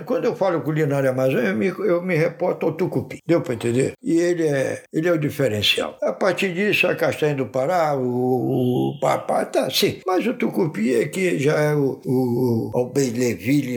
Quando 0.04 0.24
eu 0.24 0.34
falo 0.34 0.60
culinária 0.62 1.10
amazônica, 1.10 1.48
eu 1.48 1.56
me, 1.56 1.66
eu 1.66 2.02
me 2.02 2.16
reporto 2.16 2.66
ao 2.66 2.72
Tucupi. 2.72 3.18
Deu 3.26 3.40
para 3.40 3.54
entender? 3.54 3.92
E 4.02 4.18
ele 4.18 4.46
é, 4.46 4.82
ele 4.92 5.08
é 5.08 5.12
o 5.12 5.18
diferencial. 5.18 5.96
A 6.02 6.12
partir 6.12 6.52
disso, 6.52 6.86
a 6.86 6.94
castanha 6.94 7.34
do 7.34 7.46
Pará, 7.46 7.94
o, 7.96 8.94
o 8.94 9.00
papá, 9.00 9.44
tá, 9.44 9.70
sim. 9.70 10.00
Mas 10.06 10.26
o 10.26 10.34
Tucupi 10.34 10.94
é 10.94 11.06
que 11.08 11.38
já 11.38 11.58
é 11.58 11.74
o, 11.74 12.00
o, 12.04 12.70
o 12.74 12.92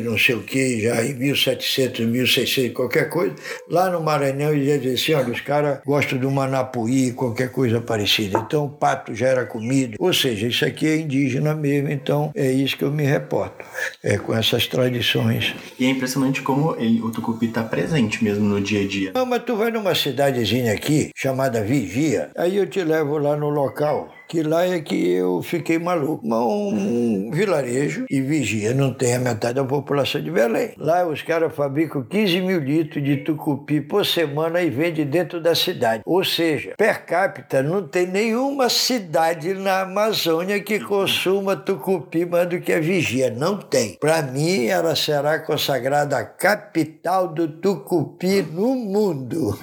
não 0.03 0.17
sei 0.17 0.35
o 0.35 0.41
que, 0.41 0.81
já 0.81 1.03
em 1.03 1.13
1700, 1.13 2.05
1600, 2.05 2.73
qualquer 2.73 3.09
coisa. 3.09 3.35
Lá 3.69 3.89
no 3.89 4.01
Maranhão, 4.01 4.51
ele 4.51 4.77
dizia 4.77 4.93
assim, 4.93 5.13
olha, 5.13 5.33
os 5.33 5.41
caras 5.41 5.79
gostam 5.85 6.17
do 6.17 6.31
manapuí, 6.31 7.11
qualquer 7.11 7.51
coisa 7.51 7.79
parecida. 7.79 8.39
Então, 8.39 8.65
o 8.65 8.69
pato 8.69 9.13
já 9.13 9.27
era 9.27 9.45
comido. 9.45 9.95
Ou 9.99 10.13
seja, 10.13 10.47
isso 10.47 10.65
aqui 10.65 10.87
é 10.87 10.97
indígena 10.97 11.53
mesmo, 11.53 11.89
então 11.89 12.31
é 12.35 12.51
isso 12.51 12.77
que 12.77 12.83
eu 12.83 12.91
me 12.91 13.02
me 13.03 13.09
reporto, 13.09 13.65
é, 14.01 14.17
com 14.17 14.33
essas 14.33 14.65
tradições. 14.65 15.53
E 15.77 15.85
é 15.85 15.89
impressionante 15.89 16.41
como 16.41 16.75
ele, 16.77 17.01
o 17.01 17.11
tucupi 17.11 17.47
está 17.47 17.63
presente 17.63 18.23
mesmo 18.23 18.45
no 18.45 18.61
dia 18.61 18.81
a 18.81 18.87
dia. 18.87 19.11
Não, 19.13 19.25
mas 19.25 19.43
tu 19.43 19.55
vai 19.57 19.69
numa 19.69 19.93
cidadezinha 19.93 20.71
aqui, 20.73 21.09
chamada 21.15 21.61
Vigia, 21.61 22.31
aí 22.37 22.55
eu 22.55 22.65
te 22.65 22.81
levo 22.81 23.17
lá 23.17 23.35
no 23.35 23.49
local 23.49 24.09
que 24.27 24.41
lá 24.41 24.65
é 24.65 24.79
que 24.79 25.11
eu 25.11 25.41
fiquei 25.41 25.77
maluco. 25.77 26.25
Um, 26.25 27.27
um 27.27 27.31
vilarejo 27.31 28.05
e 28.09 28.21
vigia, 28.21 28.73
não 28.73 28.93
tem 28.93 29.15
a 29.15 29.19
metade 29.19 29.55
da 29.55 29.63
população 29.63 30.21
de 30.21 30.31
Belém. 30.31 30.73
Lá 30.77 31.05
os 31.07 31.21
caras 31.21 31.53
fabricam 31.55 32.03
15 32.03 32.41
mil 32.41 32.59
litros 32.59 33.03
de 33.03 33.17
tucupi 33.17 33.81
por 33.81 34.05
semana 34.05 34.61
e 34.61 34.69
vende 34.69 35.05
dentro 35.05 35.41
da 35.41 35.55
cidade. 35.55 36.03
Ou 36.05 36.23
seja, 36.23 36.73
per 36.77 37.05
capita 37.05 37.61
não 37.61 37.87
tem 37.87 38.07
nenhuma 38.07 38.69
cidade 38.69 39.53
na 39.53 39.81
Amazônia 39.81 40.59
que 40.59 40.79
consuma 40.79 41.55
tucupi 41.55 42.25
mais 42.25 42.47
do 42.47 42.59
que 42.59 42.73
a 42.73 42.79
vigia. 42.79 43.29
Não 43.29 43.57
tem. 43.57 43.97
Para 43.99 44.21
mim, 44.21 44.65
ela 44.65 44.95
será 44.95 45.39
consagrada 45.39 46.17
a 46.17 46.25
capital 46.25 47.27
do 47.27 47.47
tucupi 47.47 48.41
no 48.41 48.75
mundo. 48.75 49.57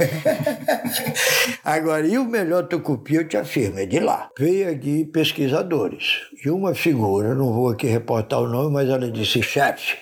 Agora, 1.64 2.07
e 2.07 2.18
o 2.18 2.25
melhor 2.25 2.68
tucupi, 2.68 3.14
eu 3.14 3.29
te 3.29 3.37
afirmo, 3.37 3.79
é 3.79 3.87
de 3.87 4.01
lá. 4.01 4.29
Veio 4.51 4.69
aqui 4.69 5.05
pesquisadores. 5.05 6.23
E 6.45 6.51
uma 6.51 6.75
figura, 6.75 7.37
não 7.37 7.53
vou 7.53 7.69
aqui 7.69 7.87
reportar 7.87 8.41
o 8.41 8.49
nome, 8.49 8.73
mas 8.73 8.89
ela 8.89 9.09
disse: 9.09 9.41
chefe, 9.41 9.97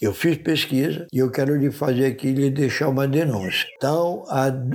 eu 0.00 0.14
fiz 0.14 0.38
pesquisa 0.38 1.06
e 1.12 1.18
eu 1.18 1.30
quero 1.30 1.54
lhe 1.54 1.70
fazer 1.70 2.06
aqui 2.06 2.32
lhe 2.32 2.48
deixar 2.48 2.88
uma 2.88 3.06
denúncia. 3.06 3.68
Estão 3.68 4.24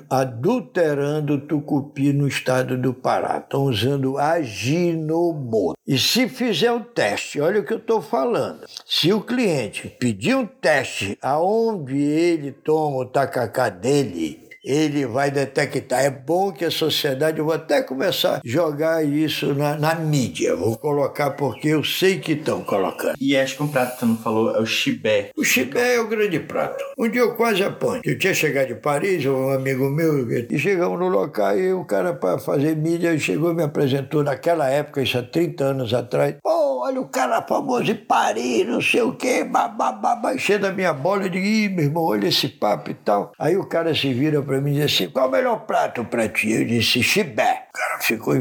adulterando 0.08 1.34
o 1.34 1.42
tucupi 1.42 2.14
no 2.14 2.28
estado 2.28 2.78
do 2.78 2.94
Pará. 2.94 3.40
Estão 3.40 3.64
usando 3.64 4.20
aginomoto. 4.20 5.76
E 5.88 5.98
se 5.98 6.30
fizer 6.30 6.72
um 6.72 6.84
teste, 6.84 7.42
olha 7.42 7.62
o 7.62 7.66
que 7.66 7.74
eu 7.74 7.80
estou 7.80 8.04
falando. 8.04 8.68
Se 8.86 9.12
o 9.12 9.22
cliente 9.22 9.88
pedir 10.00 10.36
um 10.36 10.46
teste 10.46 11.18
aonde 11.24 11.98
ele 11.98 12.52
toma 12.52 12.98
o 12.98 13.06
tacacá 13.06 13.68
dele, 13.70 14.49
ele 14.63 15.06
vai 15.06 15.32
detectar. 15.32 16.04
É 16.04 16.10
bom 16.10 16.52
que 16.52 16.65
a 16.65 16.72
sociedade, 16.72 17.39
eu 17.39 17.45
vou 17.45 17.54
até 17.54 17.82
começar 17.82 18.38
a 18.38 18.41
jogar 18.43 19.06
isso 19.06 19.54
na, 19.54 19.78
na 19.78 19.95
mídia, 19.95 20.56
vou 20.56 20.78
colocar 20.78 21.32
porque 21.32 21.69
eu 21.69 21.84
sei 21.84 22.19
que 22.19 22.34
estão 22.34 22.63
colocando. 22.63 23.15
E 23.19 23.36
acho 23.36 23.58
que 23.58 23.63
um 23.63 23.67
prato 23.67 23.93
que 23.93 24.00
você 24.00 24.06
não 24.06 24.17
falou 24.17 24.56
é 24.56 24.60
o 24.60 24.65
chibé. 24.65 25.32
O 25.36 25.43
chibé 25.43 25.95
é 25.95 26.00
o 26.00 26.08
grande 26.08 26.39
prato. 26.39 26.84
Um 26.98 27.10
dia 27.10 27.22
eu 27.22 27.36
quase 27.36 27.63
apanho. 27.63 28.02
Eu 28.04 28.17
tinha 28.17 28.34
chegado 28.34 28.67
de 28.67 28.76
Paris, 28.76 29.26
um 29.26 29.50
amigo 29.50 29.89
meu, 29.89 30.30
e 30.30 30.60
chegamos 30.60 31.00
no 31.00 31.08
local 31.08 31.58
e 31.58 31.74
o 31.74 31.86
cara 31.86 32.13
para 32.13 32.39
fazer 32.39 32.76
mídia 32.76 33.17
chegou 33.17 33.52
e 33.52 33.56
me 33.56 33.63
apresentou 33.63 34.24
naquela 34.24 34.69
época, 34.69 35.02
isso 35.02 35.17
há 35.17 35.24
30 35.24 35.63
anos 35.63 35.93
atrás. 35.93 36.36
Olha 36.80 37.02
o 37.02 37.08
cara 37.08 37.42
famoso 37.42 37.84
de 37.84 37.96
Paris, 37.96 38.65
não 38.68 38.82
sei 38.82 39.02
o 39.02 39.15
quê, 39.15 39.44
babá, 39.44 40.34
enchendo 40.34 40.68
a 40.68 40.72
minha 40.72 40.94
bola. 40.94 41.24
Eu 41.24 41.30
digo, 41.30 41.46
ih, 41.46 41.70
meu 41.70 41.86
irmão, 41.86 42.04
olha 42.04 42.28
esse 42.28 42.48
papo 42.48 42.92
e 42.92 42.94
tal. 42.94 43.32
Aí 43.38 43.58
o 43.58 43.68
cara 43.68 43.94
se 43.94 44.13
vira 44.13 44.42
para 44.42 44.62
mim 44.62 44.72
e 44.72 44.76
diz 44.76 44.94
assim: 44.94 45.10
qual 45.10 45.28
o 45.28 45.32
melhor 45.32 45.65
prato 45.65 46.04
para 46.06 46.28
ti? 46.30 46.52
Eu 46.52 46.65
disse: 46.65 47.04
chibé. 47.04 47.68
O 47.70 47.78
cara 47.78 48.00
ficou, 48.02 48.36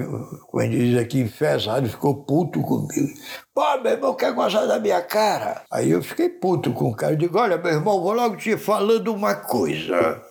como 0.46 0.62
ele 0.62 0.90
diz 0.90 0.98
aqui, 0.98 1.20
enfesado, 1.20 1.88
ficou 1.88 2.24
puto 2.24 2.60
comigo. 2.62 3.08
Pô, 3.54 3.80
meu 3.82 3.92
irmão 3.92 4.14
quer 4.14 4.32
gostar 4.32 4.66
da 4.66 4.78
minha 4.78 5.02
cara? 5.02 5.62
Aí 5.72 5.90
eu 5.90 6.02
fiquei 6.02 6.28
puto 6.28 6.72
com 6.72 6.90
o 6.90 6.96
cara. 6.96 7.12
Eu 7.12 7.18
digo: 7.18 7.38
olha, 7.38 7.58
meu 7.58 7.72
irmão, 7.72 8.00
vou 8.00 8.12
logo 8.12 8.36
te 8.36 8.56
falando 8.56 9.12
uma 9.12 9.34
coisa. 9.34 10.27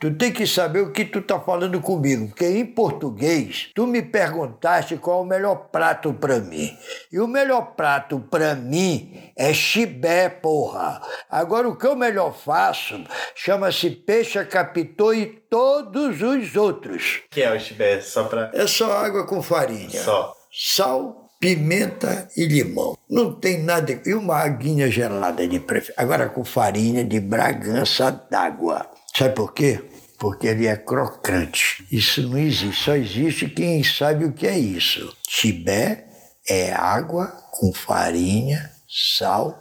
Tu 0.00 0.14
tem 0.14 0.32
que 0.32 0.46
saber 0.46 0.80
o 0.80 0.92
que 0.92 1.04
tu 1.04 1.20
tá 1.20 1.38
falando 1.38 1.78
comigo, 1.78 2.28
porque 2.28 2.46
em 2.46 2.64
português 2.64 3.68
tu 3.74 3.86
me 3.86 4.00
perguntaste 4.00 4.96
qual 4.96 5.18
é 5.18 5.22
o 5.22 5.26
melhor 5.26 5.68
prato 5.70 6.14
para 6.14 6.38
mim. 6.38 6.74
E 7.12 7.20
o 7.20 7.26
melhor 7.26 7.74
prato 7.76 8.18
para 8.18 8.54
mim 8.54 9.30
é 9.36 9.52
chibé, 9.52 10.30
porra. 10.30 11.02
Agora 11.30 11.68
o 11.68 11.76
que 11.76 11.86
eu 11.86 11.94
melhor 11.94 12.34
faço 12.34 13.04
chama-se 13.34 13.90
peixe 13.90 14.42
capitô 14.46 15.12
e 15.12 15.26
todos 15.26 16.22
os 16.22 16.56
outros. 16.56 17.20
que 17.30 17.42
é 17.42 17.54
o 17.54 17.60
chibé? 17.60 18.00
Só 18.00 18.24
pra... 18.24 18.50
É 18.54 18.66
só 18.66 18.90
água 18.90 19.26
com 19.26 19.42
farinha. 19.42 20.02
Só. 20.02 20.34
Sal, 20.50 21.28
pimenta 21.38 22.26
e 22.34 22.46
limão. 22.46 22.96
Não 23.06 23.34
tem 23.34 23.62
nada. 23.62 24.00
E 24.06 24.14
uma 24.14 24.38
aguinha 24.38 24.90
gelada 24.90 25.46
de 25.46 25.60
preferência. 25.60 25.94
Agora 26.02 26.30
com 26.30 26.42
farinha 26.42 27.04
de 27.04 27.20
Bragança 27.20 28.10
d'água. 28.30 28.86
Sabe 29.14 29.34
por 29.34 29.52
quê? 29.52 29.89
Porque 30.20 30.46
ele 30.46 30.66
é 30.66 30.76
crocante. 30.76 31.84
Isso 31.90 32.22
não 32.28 32.38
existe. 32.38 32.84
Só 32.84 32.94
existe 32.94 33.48
quem 33.48 33.82
sabe 33.82 34.26
o 34.26 34.32
que 34.32 34.46
é 34.46 34.58
isso. 34.58 35.16
Chibé 35.26 36.04
é 36.46 36.72
água 36.72 37.26
com 37.50 37.72
farinha, 37.72 38.70
sal, 38.86 39.58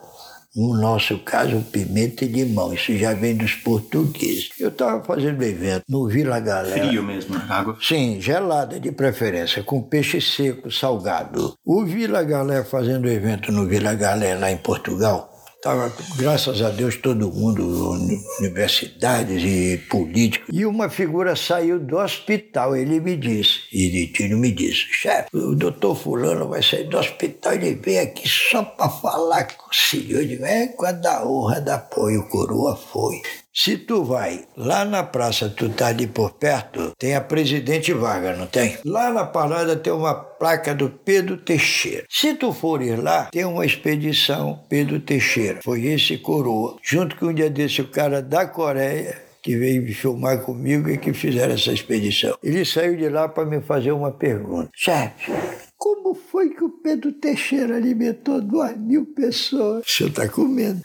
no 0.55 0.73
nosso 0.73 1.17
caso, 1.19 1.63
pimenta 1.71 2.25
e 2.25 2.27
limão. 2.27 2.73
Isso 2.73 2.95
já 2.97 3.13
vem 3.13 3.37
dos 3.37 3.53
portugueses. 3.53 4.49
Eu 4.59 4.67
estava 4.67 5.01
fazendo 5.03 5.39
um 5.39 5.45
evento 5.45 5.83
no 5.87 6.07
Vila 6.07 6.39
Galera. 6.39 6.87
Frio 6.87 7.03
mesmo, 7.03 7.35
né? 7.35 7.45
água? 7.47 7.77
Sim, 7.81 8.19
gelada 8.19 8.79
de 8.79 8.91
preferência, 8.91 9.63
com 9.63 9.81
peixe 9.81 10.19
seco, 10.19 10.69
salgado. 10.69 11.55
O 11.63 11.85
Vila 11.85 12.23
Galera 12.23 12.65
fazendo 12.65 13.07
evento 13.07 13.51
no 13.51 13.65
Vila 13.65 13.93
Galera, 13.93 14.39
lá 14.39 14.51
em 14.51 14.57
Portugal. 14.57 15.31
Estava, 15.59 15.91
graças 16.15 16.61
a 16.61 16.69
Deus, 16.69 16.95
todo 16.95 17.33
mundo, 17.33 17.91
universidades 18.39 19.43
e 19.43 19.77
políticos. 19.89 20.47
E 20.53 20.65
uma 20.65 20.89
figura 20.89 21.35
saiu 21.35 21.77
do 21.77 21.97
hospital, 21.97 22.77
ele 22.77 23.01
me 23.01 23.17
disse, 23.17 23.63
Iritino 23.69 24.37
me 24.37 24.53
disse, 24.53 24.87
chefe, 24.89 25.35
o 25.35 25.53
doutor 25.55 25.95
fulano 25.95 26.47
vai 26.47 26.63
sair 26.63 26.85
do 26.85 26.97
hospital, 26.97 27.55
ele 27.55 27.75
veio 27.75 28.03
aqui 28.03 28.25
só 28.25 28.63
para 28.63 28.87
falar 28.87 29.43
com 29.57 29.69
o 29.69 29.75
senhor. 29.75 30.21
Eu 30.21 30.27
digo, 30.29 30.45
é, 30.45 30.67
com 30.67 30.85
a 30.85 30.93
da 30.93 31.27
honra 31.27 31.59
da 31.59 31.75
apoio, 31.75 32.29
coroa 32.29 32.77
foi. 32.77 33.21
Se 33.53 33.77
tu 33.77 34.03
vai 34.03 34.45
lá 34.55 34.85
na 34.85 35.03
praça, 35.03 35.49
tu 35.49 35.69
tá 35.69 35.88
ali 35.88 36.05
por 36.05 36.33
perto, 36.33 36.93
tem 36.97 37.15
a 37.15 37.21
Presidente 37.21 37.91
Vargas, 37.93 38.38
não 38.38 38.45
tem? 38.45 38.77
Lá 38.85 39.12
na 39.12 39.25
parada 39.25 39.75
tem 39.75 39.91
uma 39.91 40.13
placa 40.13 40.73
do 40.73 40.89
Pedro 40.89 41.35
Teixeira. 41.38 42.05
Se 42.09 42.35
tu 42.35 42.53
fores 42.53 42.97
lá, 42.99 43.25
tem 43.31 43.45
uma 43.45 43.65
expedição 43.65 44.63
Pedro 44.69 44.99
Teixeira. 44.99 45.62
Foi 45.63 45.83
esse 45.85 46.17
coroa. 46.17 46.77
Junto 46.83 47.15
com 47.15 47.27
um 47.27 47.33
dia 47.33 47.49
desse 47.49 47.81
o 47.81 47.88
cara 47.88 48.21
da 48.21 48.45
Coreia 48.45 49.29
que 49.41 49.57
veio 49.57 49.93
filmar 49.93 50.41
comigo 50.41 50.89
e 50.89 50.97
que 50.97 51.13
fizeram 51.13 51.53
essa 51.53 51.71
expedição. 51.71 52.38
Ele 52.43 52.63
saiu 52.65 52.95
de 52.95 53.09
lá 53.09 53.27
para 53.27 53.45
me 53.45 53.62
fazer 53.62 53.91
uma 53.91 54.12
pergunta. 54.12 54.69
Chefe, 54.75 55.31
como 55.79 56.13
foi 56.13 56.49
que 56.49 56.61
o 56.61 56.69
Pedro 56.69 57.13
Teixeira 57.13 57.77
alimentou 57.77 58.41
duas 58.41 58.77
mil 58.77 59.05
pessoas? 59.05 59.85
O 59.87 59.89
senhor 59.89 60.09
está 60.09 60.27
comendo. 60.27 60.81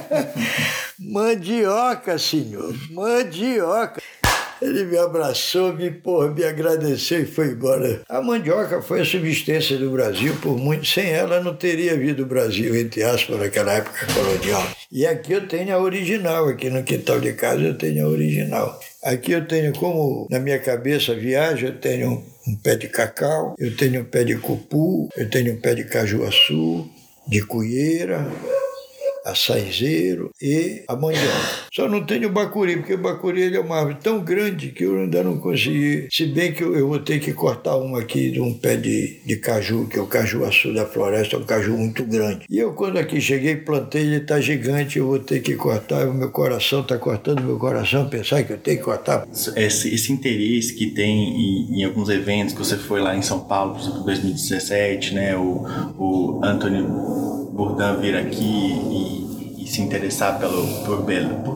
mandioca, 0.98 2.18
senhor, 2.18 2.74
mandioca. 2.90 4.02
Ele 4.60 4.84
me 4.84 4.98
abraçou, 4.98 5.72
me, 5.74 5.90
porra, 5.92 6.28
me 6.28 6.42
agradeceu 6.42 7.20
e 7.20 7.26
foi 7.26 7.52
embora. 7.52 8.02
A 8.08 8.20
mandioca 8.20 8.82
foi 8.82 9.02
a 9.02 9.04
subsistência 9.04 9.78
do 9.78 9.90
Brasil 9.90 10.34
por 10.42 10.58
muito. 10.58 10.86
Sem 10.86 11.10
ela 11.10 11.40
não 11.40 11.54
teria 11.54 11.92
havido 11.92 12.24
o 12.24 12.26
Brasil, 12.26 12.74
entre 12.74 13.04
aspas, 13.04 13.38
naquela 13.38 13.74
época 13.74 14.06
colonial. 14.12 14.66
E 14.90 15.06
aqui 15.06 15.32
eu 15.34 15.46
tenho 15.46 15.72
a 15.72 15.78
original, 15.78 16.48
aqui 16.48 16.68
no 16.68 16.82
quintal 16.82 17.20
de 17.20 17.32
casa 17.34 17.62
eu 17.62 17.78
tenho 17.78 18.06
a 18.06 18.08
original. 18.08 18.80
Aqui 19.04 19.32
eu 19.32 19.46
tenho, 19.46 19.72
como 19.74 20.26
na 20.30 20.40
minha 20.40 20.58
cabeça 20.58 21.14
viagem, 21.14 21.68
eu 21.68 21.78
tenho 21.78 22.33
um, 22.46 22.56
pé 22.56 22.76
de 22.76 22.88
cacau, 22.88 23.54
eu 23.58 23.76
tenho 23.76 24.02
um 24.02 24.04
pé 24.04 24.24
de 24.24 24.36
cupu, 24.36 25.08
eu 25.16 25.28
tenho 25.28 25.54
um 25.54 25.60
pé 25.60 25.74
de 25.74 25.84
cajuaçu, 25.84 26.88
de 27.26 27.42
cuieira, 27.42 28.26
açaizeiro 29.24 30.30
e 30.40 30.84
a 30.88 30.94
mandioca. 30.94 31.64
Só 31.72 31.88
não 31.88 32.04
tenho 32.04 32.28
o 32.28 32.32
bacuri, 32.32 32.76
porque 32.76 32.94
o 32.94 32.98
bacuri 32.98 33.42
ele 33.42 33.56
é 33.56 33.60
uma 33.60 33.76
árvore 33.76 33.98
tão 34.02 34.20
grande 34.20 34.70
que 34.70 34.84
eu 34.84 34.98
ainda 34.98 35.22
não 35.22 35.38
consegui. 35.38 36.08
Se 36.10 36.26
bem 36.26 36.52
que 36.52 36.62
eu, 36.62 36.76
eu 36.76 36.88
vou 36.88 36.98
ter 36.98 37.18
que 37.20 37.32
cortar 37.32 37.76
uma 37.76 38.00
aqui 38.00 38.30
de 38.30 38.40
um 38.40 38.52
pé 38.52 38.76
de, 38.76 39.20
de 39.24 39.36
caju, 39.36 39.86
que 39.88 39.98
é 39.98 40.02
o 40.02 40.06
cajuaçu 40.06 40.74
da 40.74 40.84
floresta, 40.84 41.36
é 41.36 41.38
um 41.38 41.44
caju 41.44 41.76
muito 41.76 42.04
grande. 42.04 42.46
E 42.50 42.58
eu, 42.58 42.72
quando 42.74 42.98
aqui 42.98 43.20
cheguei, 43.20 43.56
plantei, 43.56 44.02
ele 44.02 44.16
está 44.16 44.40
gigante, 44.40 44.98
eu 44.98 45.06
vou 45.06 45.18
ter 45.18 45.40
que 45.40 45.54
cortar. 45.54 46.06
O 46.06 46.14
meu 46.14 46.30
coração 46.30 46.80
está 46.80 46.98
cortando 46.98 47.42
meu 47.42 47.58
coração, 47.58 48.08
pensar 48.08 48.42
que 48.42 48.52
eu 48.52 48.58
tenho 48.58 48.78
que 48.78 48.84
cortar. 48.84 49.26
Esse, 49.56 49.94
esse 49.94 50.12
interesse 50.12 50.74
que 50.74 50.86
tem 50.86 51.10
em, 51.10 51.80
em, 51.80 51.84
alguns 51.84 52.08
eventos, 52.08 52.52
que 52.52 52.58
você 52.58 52.76
foi 52.76 53.00
lá 53.00 53.16
em 53.16 53.22
São 53.22 53.40
Paulo, 53.40 53.74
por 53.74 53.80
exemplo, 53.80 54.00
em 54.00 54.04
2017, 54.04 55.14
né? 55.14 55.36
O, 55.36 55.64
o 55.98 56.40
Anthony 56.44 56.82
Bourdain 57.54 58.00
vir 58.00 58.16
aqui 58.16 58.42
e, 58.42 59.62
e 59.62 59.66
se 59.68 59.80
interessar 59.80 60.38
pelo, 60.40 60.66
por, 60.84 61.02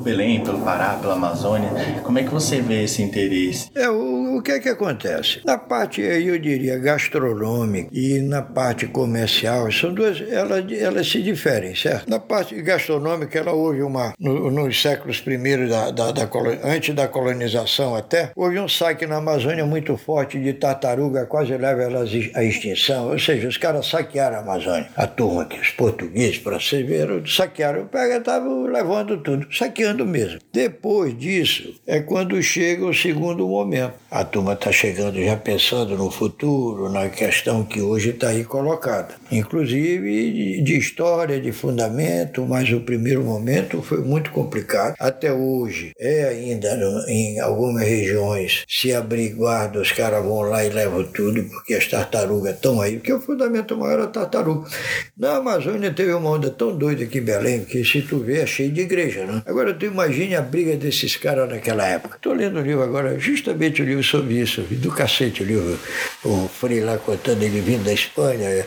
Belém, 0.01 0.43
pelo 0.43 0.61
Pará, 0.61 0.97
pela 1.01 1.15
Amazônia. 1.15 1.71
Como 2.05 2.19
é 2.19 2.23
que 2.23 2.31
você 2.31 2.61
vê 2.61 2.85
esse 2.85 3.03
interesse? 3.03 3.69
É, 3.75 3.91
o, 3.91 4.17
o 4.38 4.42
que 4.42 4.53
é 4.53 4.61
que 4.61 4.68
acontece? 4.68 5.40
Na 5.44 5.59
parte, 5.59 6.01
eu 6.01 6.38
diria, 6.38 6.79
gastronômica 6.79 7.90
e 7.92 8.20
na 8.20 8.40
parte 8.42 8.87
comercial, 8.87 9.70
são 9.72 9.92
duas, 9.92 10.20
elas, 10.20 10.64
elas 10.72 11.09
se 11.09 11.22
diferem, 11.22 11.74
certo? 11.74 12.09
Na 12.09 12.18
parte 12.18 12.61
gastronômica, 12.62 13.38
ela 13.38 13.53
houve 13.53 13.83
uma, 13.83 14.14
no, 14.18 14.51
nos 14.51 14.81
séculos 14.81 15.20
primeiros, 15.20 15.68
da, 15.68 15.90
da, 15.90 16.12
da, 16.12 16.29
antes 16.64 16.94
da 16.94 17.09
colonização 17.09 17.96
até, 17.96 18.31
houve 18.37 18.59
um 18.59 18.68
saque 18.68 19.07
na 19.07 19.16
Amazônia 19.16 19.66
muito 19.66 19.96
forte 19.96 20.38
de 20.38 20.53
tartaruga, 20.53 21.27
quase 21.27 21.57
leva 21.57 21.83
elas 21.83 22.11
à 22.35 22.44
extinção, 22.44 23.11
ou 23.11 23.18
seja, 23.18 23.48
os 23.48 23.57
caras 23.57 23.87
saquearam 23.87 24.37
a 24.37 24.40
Amazônia, 24.40 24.88
a 24.96 25.07
turma 25.07 25.42
aqui, 25.42 25.59
os 25.59 25.70
portugueses, 25.70 26.38
para 26.38 26.61
você 26.61 26.83
ver, 26.83 27.09
saquearam, 27.27 27.88
estavam 27.92 28.66
levando 28.66 29.16
tudo, 29.18 29.46
saqueando 29.53 30.07
mesmo. 30.07 30.38
Depois 30.53 31.16
disso, 31.18 31.74
é 31.87 32.01
quando 32.01 32.40
chega 32.42 32.87
o 32.87 32.94
segundo 32.94 33.48
momento. 33.48 33.94
A 34.11 34.24
turma 34.29 34.53
está 34.53 34.71
chegando 34.71 35.23
já 35.23 35.37
pensando 35.37 35.97
no 35.97 36.11
futuro, 36.11 36.88
na 36.88 37.09
questão 37.09 37.64
que 37.64 37.81
hoje 37.81 38.11
está 38.11 38.29
aí 38.29 38.45
colocada. 38.45 39.14
Inclusive 39.33 40.62
de 40.62 40.77
história, 40.77 41.41
de 41.41 41.51
fundamento, 41.51 42.47
mas 42.47 42.71
o 42.71 42.81
primeiro 42.81 43.25
momento 43.25 43.83
foi 43.83 43.99
muito 43.99 44.31
complicado. 44.31 44.95
Até 44.99 45.33
hoje 45.33 45.93
é 45.99 46.25
ainda 46.25 46.69
em 47.09 47.41
algumas 47.41 47.83
regiões 47.83 48.64
se 48.69 48.95
abrir 48.95 49.31
guarda, 49.31 49.81
os 49.81 49.93
caras 49.93 50.23
vão 50.23 50.43
lá 50.43 50.64
e 50.64 50.69
levam 50.69 51.05
tudo, 51.05 51.43
porque 51.45 51.75
as 51.75 51.87
tartarugas 51.87 52.55
estão 52.55 52.81
aí, 52.81 52.97
porque 52.97 53.12
o 53.12 53.21
fundamento 53.21 53.77
maior 53.77 54.01
é 54.01 54.03
a 54.05 54.07
tartaruga. 54.07 54.69
Na 55.17 55.37
Amazônia 55.37 55.93
teve 55.93 56.12
uma 56.12 56.31
onda 56.31 56.51
tão 56.51 56.77
doida 56.77 57.05
aqui 57.05 57.19
em 57.19 57.23
Belém, 57.23 57.64
que 57.64 57.85
se 57.85 58.03
tu 58.03 58.19
vê 58.19 58.41
é 58.41 58.47
cheio 58.47 58.71
de 58.71 58.83
igreja, 58.83 59.25
né? 59.25 59.43
Agora 59.47 59.73
tu 59.73 59.87
imagine 59.87 60.37
a 60.37 60.43
briga 60.43 60.77
desses 60.77 61.17
caras 61.17 61.49
naquela 61.49 61.87
época. 61.87 62.17
Estou 62.17 62.33
lendo 62.33 62.59
um 62.59 62.62
livro 62.62 62.83
agora, 62.83 63.19
justamente 63.19 63.81
o 63.81 63.85
livro 63.85 64.05
sobre 64.05 64.17
isso, 64.31 64.62
do 64.62 64.90
cacete 64.90 65.42
o 65.42 65.46
livro, 65.46 65.78
o 66.24 66.48
Frei 66.48 66.81
lá 66.81 66.98
contando 66.98 67.42
ele 67.42 67.61
vindo 67.61 67.85
da 67.85 67.92
Espanha. 67.92 68.64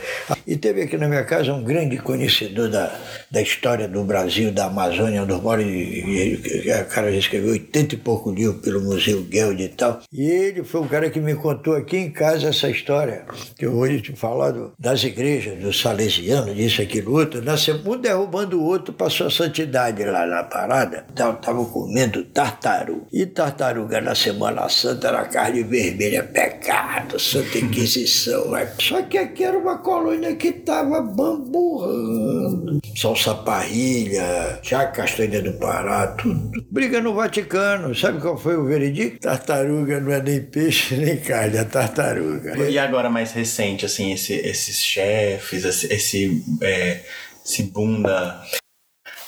E 0.48 0.58
teve 0.58 0.84
aqui 0.84 0.98
na 0.98 1.08
minha 1.08 1.24
casa 1.24 1.54
um 1.54 1.64
grande 1.64 1.98
conhecedor 1.98 2.70
da, 2.70 2.94
da 3.30 3.42
história 3.42 3.88
do 3.88 4.04
Brasil, 4.04 4.52
da 4.52 4.66
Amazônia, 4.66 5.26
do 5.26 5.42
mora, 5.42 5.62
o 5.62 6.86
cara 6.90 7.12
já 7.12 7.18
escreveu 7.18 7.52
80 7.52 7.96
e 7.96 7.98
pouco 7.98 8.32
livros 8.32 8.62
pelo 8.62 8.82
Museu 8.82 9.22
Gueld 9.24 9.62
e 9.62 9.70
tal. 9.70 10.02
E 10.12 10.24
ele 10.24 10.64
foi 10.64 10.82
um 10.82 10.88
cara 10.88 11.10
que 11.10 11.20
me 11.20 11.36
contou 11.36 11.76
aqui 11.76 11.98
em 11.98 12.12
casa 12.12 12.50
essa 12.50 12.70
história, 12.70 13.26
que 13.58 13.66
eu 13.66 13.74
hoje 13.74 14.02
te 14.02 14.14
falar 14.14 14.54
das 14.78 15.04
igrejas, 15.04 15.60
dos 15.60 15.80
salesianos, 15.80 16.56
disso, 16.56 16.82
aquilo, 16.82 17.14
outro. 17.14 17.42
Nasceu 17.42 17.80
um 17.86 17.98
derrubando 17.98 18.60
o 18.60 18.64
outro 18.64 18.94
para 18.94 19.10
sua 19.10 19.30
santidade 19.30 20.04
lá 20.04 20.26
na 20.26 20.44
parada. 20.44 21.06
Estavam 21.10 21.66
comendo 21.66 22.24
tartaruga. 22.26 23.06
E 23.12 23.26
tartaruga 23.26 24.02
na 24.02 24.16
Semana 24.16 24.68
Santa 24.70 25.08
era 25.08 25.26
carne 25.42 25.64
vermelha, 25.64 26.22
pecado, 26.22 27.20
Santa 27.20 27.58
Inquisição. 27.58 28.52
Só 28.80 29.02
que 29.02 29.18
aqui 29.18 29.44
era 29.44 29.58
uma 29.58 29.80
colônia 29.80 30.36
que 30.36 30.50
estava 30.50 31.02
bamburrando. 31.02 32.80
Salsa 32.96 33.34
parrilha, 33.34 34.60
já 34.62 34.86
castanha 34.86 35.42
do 35.42 35.54
Pará, 35.54 36.08
tudo. 36.08 36.64
Briga 36.70 37.02
no 37.02 37.16
Vaticano. 37.16 37.96
Sabe 37.96 38.22
qual 38.22 38.38
foi 38.38 38.56
o 38.56 38.66
veredicto? 38.66 39.22
Tartaruga 39.22 40.00
não 40.00 40.12
é 40.12 40.22
nem 40.22 40.42
peixe 40.42 40.96
nem 40.96 41.18
carne, 41.18 41.58
é 41.58 41.64
tartaruga. 41.64 42.58
E 42.70 42.78
agora 42.78 43.10
mais 43.10 43.32
recente, 43.32 43.86
assim, 43.86 44.12
esse, 44.12 44.34
esses 44.34 44.78
chefes, 44.78 45.66
esse, 45.66 45.92
esse, 45.92 46.44
é, 46.62 47.00
esse 47.44 47.64
bunda 47.64 48.40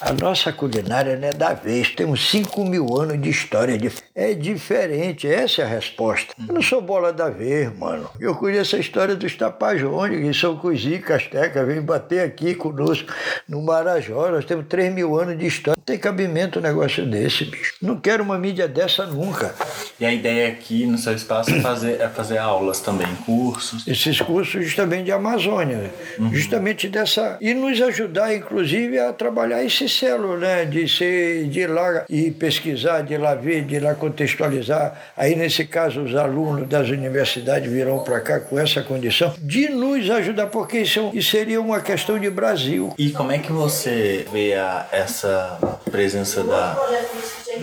a 0.03 0.11
nossa 0.11 0.51
culinária 0.51 1.15
não 1.17 1.29
é 1.29 1.31
da 1.31 1.53
vez. 1.53 1.89
Temos 1.91 2.29
5 2.29 2.65
mil 2.65 2.99
anos 2.99 3.21
de 3.21 3.29
história. 3.29 3.79
É 4.13 4.33
diferente, 4.33 5.25
essa 5.27 5.61
é 5.61 5.65
a 5.65 5.67
resposta. 5.67 6.33
Eu 6.45 6.53
não 6.53 6.61
sou 6.61 6.81
bola 6.81 7.13
da 7.13 7.29
vez, 7.29 7.73
mano. 7.77 8.09
Eu 8.19 8.35
conheço 8.35 8.75
a 8.75 8.79
história 8.79 9.15
dos 9.15 9.33
Tapajões, 9.35 10.19
que 10.19 10.33
são 10.33 10.57
Cozi, 10.57 10.99
Casteca, 10.99 11.63
vem 11.63 11.81
bater 11.81 12.19
aqui 12.19 12.53
conosco 12.53 13.13
no 13.47 13.61
Marajó. 13.61 14.29
Nós 14.29 14.43
temos 14.43 14.65
3 14.67 14.93
mil 14.93 15.17
anos 15.17 15.37
de 15.37 15.47
história. 15.47 15.81
Não 15.83 15.87
tem 15.87 15.97
cabimento 15.97 16.59
um 16.59 16.61
negócio 16.61 17.05
desse, 17.05 17.43
bicho. 17.43 17.75
Não 17.81 17.99
quero 17.99 18.23
uma 18.23 18.39
mídia 18.39 18.69
dessa 18.69 19.05
nunca. 19.05 19.53
E 19.99 20.05
a 20.05 20.13
ideia 20.13 20.47
aqui 20.47 20.85
no 20.85 20.97
seu 20.97 21.13
espaço 21.13 21.53
é 21.53 21.59
fazer, 21.59 21.99
é 21.99 22.07
fazer 22.07 22.37
aulas 22.37 22.79
também, 22.79 23.13
cursos? 23.25 23.85
Esses 23.85 24.21
cursos 24.21 24.63
justamente 24.63 25.03
de 25.03 25.11
Amazônia. 25.11 25.91
Uhum. 26.17 26.33
Justamente 26.33 26.87
dessa. 26.87 27.37
E 27.41 27.53
nos 27.53 27.81
ajudar, 27.81 28.33
inclusive, 28.33 28.97
a 28.97 29.11
trabalhar 29.11 29.61
esses 29.61 29.91
célula, 29.91 30.37
né? 30.37 30.63
De 30.63 30.87
ser 30.87 31.49
de 31.49 31.59
ir 31.59 31.67
lá 31.67 32.05
e 32.09 32.31
pesquisar, 32.31 33.01
de 33.01 33.15
ir 33.15 33.17
lá 33.17 33.35
ver, 33.35 33.65
de 33.65 33.75
ir 33.75 33.79
lá 33.83 33.93
contextualizar. 33.93 35.11
Aí, 35.17 35.35
nesse 35.35 35.65
caso, 35.65 36.01
os 36.03 36.15
alunos 36.15 36.65
das 36.69 36.87
universidades 36.87 37.69
virão 37.69 38.01
para 38.05 38.21
cá 38.21 38.39
com 38.39 38.57
essa 38.57 38.81
condição 38.81 39.33
de 39.37 39.67
nos 39.67 40.09
ajudar, 40.09 40.47
porque 40.47 40.79
isso, 40.79 41.11
isso 41.13 41.31
seria 41.31 41.59
uma 41.59 41.81
questão 41.81 42.17
de 42.17 42.29
Brasil. 42.29 42.93
E 42.97 43.09
como 43.09 43.33
é 43.33 43.39
que 43.39 43.51
você 43.51 44.25
vê 44.31 44.53
a, 44.53 44.87
essa 44.89 45.72
presença 45.91 46.43
da 46.43 46.75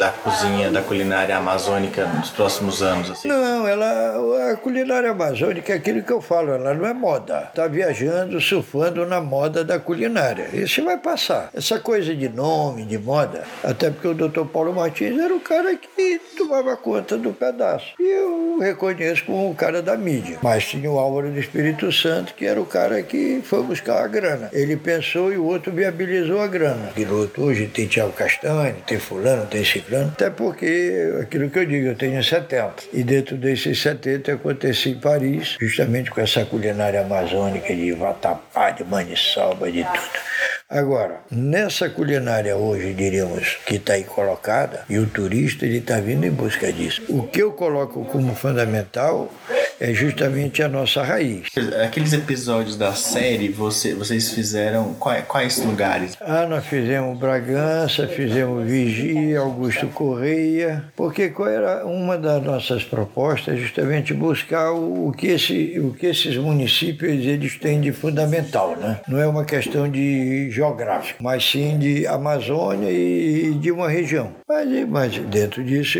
da 0.01 0.09
cozinha, 0.09 0.71
da 0.71 0.81
culinária 0.81 1.37
amazônica 1.37 2.07
nos 2.07 2.31
próximos 2.31 2.83
anos? 2.83 3.11
Assim? 3.11 3.29
Não, 3.29 3.69
ela, 3.69 4.51
a 4.51 4.57
culinária 4.57 5.11
amazônica 5.11 5.75
é 5.75 5.77
aquilo 5.77 6.03
que 6.03 6.11
eu 6.11 6.23
falo, 6.23 6.53
ela 6.53 6.73
não 6.73 6.87
é 6.87 6.95
moda. 6.95 7.49
Está 7.51 7.67
viajando, 7.67 8.41
surfando 8.41 9.05
na 9.05 9.21
moda 9.21 9.63
da 9.63 9.79
culinária. 9.79 10.49
Isso 10.55 10.83
vai 10.83 10.97
passar. 10.97 11.51
Essa 11.53 11.79
coisa 11.79 12.17
de 12.17 12.31
nome, 12.31 12.87
de 12.87 12.97
moda, 12.97 13.45
até 13.63 13.91
porque 13.91 14.09
o 14.09 14.15
doutor 14.15 14.47
Paulo 14.47 14.73
Martins 14.73 15.19
era 15.19 15.35
o 15.35 15.41
cara 15.41 15.77
que 15.77 16.19
tomava 16.35 16.75
conta 16.79 17.19
do 17.19 17.35
pedaço. 17.35 17.93
E 18.01 18.03
eu 18.03 18.59
reconheço 18.59 19.27
como 19.27 19.51
o 19.51 19.55
cara 19.55 19.83
da 19.83 19.99
mídia. 19.99 20.39
Mas 20.41 20.65
tinha 20.65 20.91
o 20.91 20.99
Álvaro 20.99 21.31
do 21.31 21.39
Espírito 21.39 21.93
Santo, 21.93 22.33
que 22.33 22.47
era 22.47 22.59
o 22.59 22.65
cara 22.65 23.03
que 23.03 23.43
foi 23.45 23.63
buscar 23.63 24.03
a 24.03 24.09
grana. 24.09 24.49
Ele 24.51 24.79
pensou 24.79 25.31
e 25.31 25.37
o 25.37 25.45
outro 25.45 25.71
viabilizou 25.71 26.41
a 26.41 26.47
grana. 26.47 26.91
Piloto 26.95 27.43
hoje 27.43 27.67
tem 27.67 27.87
Tiago 27.87 28.13
Castanho, 28.13 28.77
tem 28.87 28.99
fulano, 28.99 29.45
tem 29.45 29.63
esse 29.91 30.05
até 30.05 30.31
porque, 30.31 31.13
aquilo 31.21 31.51
que 31.51 31.59
eu 31.59 31.67
digo, 31.67 31.89
eu 31.89 31.95
tenho 31.97 32.23
70. 32.23 32.85
E 32.93 33.03
dentro 33.03 33.37
desses 33.37 33.81
70 33.81 34.31
eu 34.31 34.37
aconteci 34.37 34.91
em 34.91 35.01
Paris, 35.01 35.57
justamente 35.61 36.11
com 36.11 36.21
essa 36.21 36.45
culinária 36.45 37.01
amazônica 37.01 37.75
de 37.75 37.93
vatapá, 37.93 38.71
de 38.71 38.85
maniçoba, 38.85 39.71
de 39.71 39.83
tudo. 39.83 40.31
Agora, 40.69 41.21
nessa 41.29 41.91
culinária 41.91 42.57
hoje, 42.57 42.95
diríamos, 42.95 43.59
que 43.67 43.75
está 43.75 43.95
aí 43.95 44.05
colocada, 44.05 44.85
e 44.89 44.99
o 44.99 45.07
turista 45.07 45.67
ele 45.67 45.79
está 45.79 45.99
vindo 45.99 46.25
em 46.25 46.31
busca 46.31 46.73
disso. 46.73 47.03
O 47.09 47.25
que 47.25 47.43
eu 47.43 47.51
coloco 47.53 48.05
como 48.05 48.37
fundamental 48.37 49.33
é 49.81 49.95
justamente 49.95 50.63
a 50.63 50.69
nossa 50.69 51.03
raiz. 51.03 51.47
Aqueles 51.83 52.13
episódios 52.13 52.77
da 52.77 52.93
série, 52.93 53.49
você, 53.49 53.95
vocês 53.95 54.31
fizeram 54.31 54.95
quais, 54.95 55.25
quais 55.27 55.65
lugares? 55.65 56.17
Ah, 56.21 56.47
nós 56.47 56.67
fizemos 56.67 57.19
Bragança, 57.19 58.07
fizemos 58.07 58.69
Vigia, 58.69 59.41
Augusto 59.41 59.87
Correia, 59.89 60.85
porque 60.95 61.31
qual 61.31 61.49
era 61.49 61.87
uma 61.87 62.19
das 62.19 62.43
nossas 62.43 62.85
propostas 62.85 63.59
justamente 63.59 64.13
buscar 64.13 64.73
o, 64.73 65.09
o, 65.09 65.13
que, 65.13 65.29
esse, 65.29 65.81
o 65.81 65.95
que 65.95 66.07
esses 66.07 66.37
municípios 66.37 67.25
eles 67.25 67.59
têm 67.59 67.81
de 67.81 67.91
fundamental, 67.91 68.77
né? 68.77 69.01
Não 69.09 69.19
é 69.19 69.27
uma 69.27 69.45
questão 69.45 69.89
de 69.89 70.51
geográfico, 70.51 71.23
mas 71.23 71.43
sim 71.43 71.79
de 71.79 72.07
Amazônia 72.07 72.91
e 72.91 73.55
de 73.55 73.73
uma 73.73 73.89
região. 73.89 74.33
Mas, 74.47 74.69
mas 74.89 75.19
dentro 75.19 75.65
disso 75.65 75.99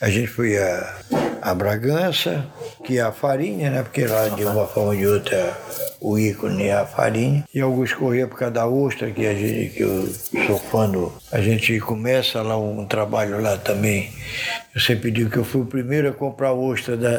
a 0.00 0.10
gente 0.10 0.26
foi 0.26 0.58
a, 0.58 0.96
a 1.40 1.54
Bragança, 1.54 2.46
que 2.84 2.98
é 2.98 3.02
a 3.02 3.12
farinha, 3.14 3.70
né? 3.70 3.82
Porque 3.82 4.06
lá 4.06 4.28
de 4.28 4.44
uma 4.44 4.66
forma 4.66 4.90
ou 4.90 4.96
de 4.96 5.06
outra 5.06 5.56
o 6.04 6.18
ícone 6.18 6.64
é 6.64 6.74
a 6.74 6.84
farinha. 6.84 7.44
E 7.54 7.60
Augusto 7.60 7.96
Corrêa 7.96 8.28
por 8.28 8.38
causa 8.38 8.52
da 8.52 8.66
ostra, 8.66 9.10
que, 9.10 9.26
a 9.26 9.34
gente, 9.34 9.70
que 9.70 9.82
eu 9.82 10.06
sou 10.46 10.58
fã 10.58 10.86
do. 10.88 11.10
A 11.32 11.40
gente 11.40 11.80
começa 11.80 12.42
lá 12.42 12.58
um 12.58 12.84
trabalho 12.84 13.40
lá 13.40 13.56
também. 13.56 14.10
Eu 14.74 14.80
sempre 14.80 15.10
digo 15.10 15.30
que 15.30 15.38
eu 15.38 15.44
fui 15.44 15.62
o 15.62 15.66
primeiro 15.66 16.08
a 16.08 16.12
comprar 16.12 16.52
ostra 16.52 16.96
da, 16.96 17.10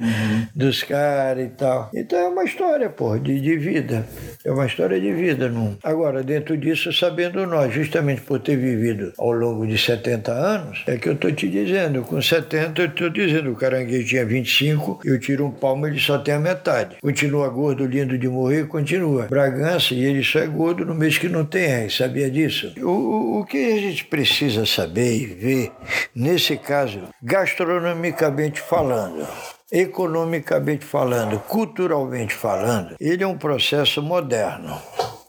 uhum. 0.00 0.46
dos 0.54 0.82
caras 0.82 1.44
e 1.44 1.48
tal. 1.48 1.90
Então 1.92 2.18
é 2.18 2.28
uma 2.28 2.44
história, 2.44 2.88
pô, 2.88 3.18
de, 3.18 3.40
de 3.40 3.56
vida. 3.56 4.06
É 4.44 4.50
uma 4.50 4.64
história 4.64 4.98
de 4.98 5.12
vida. 5.12 5.48
Não. 5.48 5.76
Agora, 5.82 6.22
dentro 6.22 6.56
disso, 6.56 6.92
sabendo 6.92 7.44
nós, 7.46 7.74
justamente 7.74 8.22
por 8.22 8.38
ter 8.38 8.56
vivido 8.56 9.12
ao 9.18 9.32
longo 9.32 9.66
de 9.66 9.76
70 9.76 10.32
anos, 10.32 10.82
é 10.86 10.96
que 10.96 11.08
eu 11.08 11.14
estou 11.14 11.32
te 11.32 11.48
dizendo, 11.48 12.02
com 12.02 12.22
70 12.22 12.80
eu 12.80 12.86
estou 12.86 13.10
dizendo, 13.10 13.50
o 13.50 13.56
caranguejo 13.56 14.06
tinha 14.06 14.24
25, 14.24 15.00
eu 15.04 15.18
tiro 15.18 15.46
um 15.46 15.50
palmo, 15.50 15.86
ele 15.86 15.98
só 15.98 16.16
tem 16.16 16.34
a 16.34 16.40
metade. 16.40 16.96
Continua 17.02 17.48
gordo, 17.48 17.84
lindo 17.86 18.13
de 18.18 18.28
morrer, 18.28 18.66
continua. 18.66 19.26
Bragança, 19.26 19.94
e 19.94 20.04
ele 20.04 20.22
só 20.22 20.38
é 20.38 20.46
gordo 20.46 20.84
no 20.84 20.94
mês 20.94 21.18
que 21.18 21.28
não 21.28 21.44
tem 21.44 21.64
R, 21.64 21.90
sabia 21.90 22.30
disso? 22.30 22.72
O, 22.82 23.40
o 23.40 23.44
que 23.44 23.56
a 23.56 23.80
gente 23.80 24.04
precisa 24.04 24.66
saber 24.66 25.14
e 25.16 25.26
ver, 25.26 25.72
nesse 26.14 26.56
caso, 26.56 27.00
gastronomicamente 27.22 28.60
falando, 28.60 29.26
economicamente 29.70 30.84
falando, 30.84 31.38
culturalmente 31.40 32.34
falando, 32.34 32.94
ele 33.00 33.22
é 33.22 33.26
um 33.26 33.38
processo 33.38 34.02
moderno. 34.02 34.80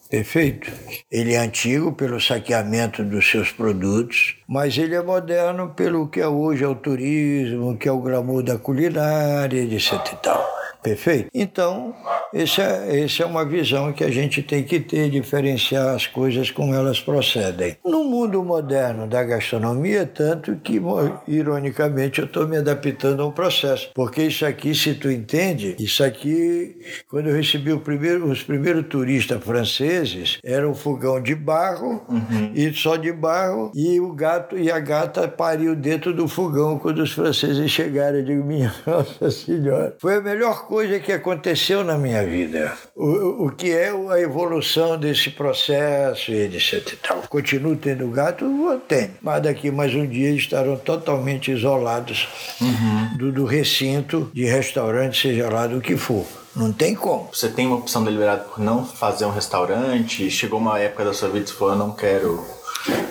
Perfeito? 0.10 0.72
Ele 1.12 1.34
é 1.34 1.38
antigo 1.38 1.92
pelo 1.92 2.22
saqueamento 2.22 3.04
dos 3.04 3.30
seus 3.30 3.52
produtos, 3.52 4.38
mas 4.48 4.78
ele 4.78 4.94
é 4.94 5.02
moderno 5.02 5.70
pelo 5.70 6.08
que 6.08 6.22
é 6.22 6.28
hoje 6.28 6.64
é 6.64 6.68
o 6.68 6.76
turismo, 6.76 7.76
que 7.76 7.90
é 7.90 7.92
o 7.92 8.00
glamour 8.00 8.44
da 8.44 8.58
culinária, 8.58 9.62
etc 9.62 9.94
e 10.14 10.16
tal. 10.18 10.48
Perfeito? 10.86 11.30
Então, 11.34 11.96
essa 12.34 12.62
é, 12.62 13.06
é 13.06 13.26
uma 13.26 13.44
visão 13.44 13.92
que 13.92 14.04
a 14.04 14.12
gente 14.12 14.44
tem 14.44 14.64
que 14.64 14.80
ter, 14.80 15.10
diferenciar 15.10 15.96
as 15.96 16.06
coisas 16.06 16.52
como 16.52 16.74
elas 16.74 17.00
procedem. 17.00 17.78
No 17.84 18.04
mundo 18.04 18.44
moderno 18.44 19.08
da 19.08 19.24
gastronomia, 19.24 20.06
tanto 20.06 20.56
que, 20.58 20.80
ironicamente, 21.28 22.20
eu 22.20 22.26
estou 22.26 22.48
me 22.48 22.58
adaptando 22.58 23.24
a 23.24 23.28
um 23.28 23.32
processo. 23.32 23.90
Porque 23.96 24.24
isso 24.24 24.46
aqui, 24.46 24.76
se 24.76 24.94
tu 24.94 25.10
entende, 25.10 25.76
isso 25.80 26.04
aqui, 26.04 26.78
quando 27.10 27.30
eu 27.30 27.36
recebi 27.36 27.76
primeiro, 27.80 28.30
os 28.30 28.44
primeiros 28.44 28.86
turistas 28.88 29.44
franceses, 29.44 30.38
era 30.44 30.70
um 30.70 30.76
fogão 30.76 31.22
de 31.22 31.34
barro, 31.34 32.06
uhum. 32.08 32.52
e 32.54 32.72
só 32.74 32.96
de 32.96 33.12
barro, 33.12 33.72
e 33.74 34.00
o 34.00 34.14
gato 34.14 34.58
e 34.58 34.72
a 34.72 34.80
gata 34.80 35.28
pariu 35.28 35.76
dentro 35.76 36.14
do 36.14 36.28
fogão 36.28 36.78
quando 36.78 37.00
os 37.00 37.12
franceses 37.12 37.72
chegaram. 37.72 38.20
Eu 38.20 38.26
digo, 38.26 38.44
minha 38.44 38.74
Nossa 38.86 39.32
Senhora. 39.32 39.96
Foi 40.00 40.16
a 40.16 40.22
melhor 40.22 40.68
coisa 40.68 40.75
coisa 40.76 41.00
que 41.00 41.14
aconteceu 41.14 41.86
na 41.86 41.98
minha 41.98 42.22
vida. 42.26 42.78
O, 42.94 43.46
o 43.46 43.50
que 43.50 43.72
é 43.72 43.92
a 44.12 44.20
evolução 44.20 44.98
desse 44.98 45.30
processo 45.30 46.34
e 46.34 46.54
etc 46.54 46.92
e 46.92 46.96
tal. 46.98 47.22
Continuo 47.30 47.78
tendo 47.78 48.06
gato? 48.10 48.46
Vou 48.46 48.78
ter. 48.78 49.12
Mas 49.22 49.42
daqui 49.42 49.72
mais 49.72 49.96
um 49.96 50.06
dia 50.06 50.32
estarão 50.32 50.76
totalmente 50.76 51.50
isolados 51.50 52.28
uhum. 52.60 53.18
do, 53.18 53.32
do 53.32 53.46
recinto 53.46 54.30
de 54.34 54.44
restaurante, 54.44 55.22
seja 55.22 55.50
lá 55.50 55.66
do 55.66 55.80
que 55.80 55.96
for. 55.96 56.26
Não 56.54 56.74
tem 56.74 56.94
como. 56.94 57.30
Você 57.32 57.48
tem 57.48 57.68
uma 57.68 57.78
opção 57.78 58.04
deliberada 58.04 58.44
por 58.44 58.60
não 58.60 58.86
fazer 58.86 59.24
um 59.24 59.32
restaurante? 59.32 60.30
Chegou 60.30 60.60
uma 60.60 60.78
época 60.78 61.06
da 61.06 61.14
sua 61.14 61.30
vida 61.30 61.46
que 61.46 61.52
você 61.52 61.58
falou, 61.58 61.74
eu 61.74 61.80
não 61.80 61.92
quero 61.92 62.46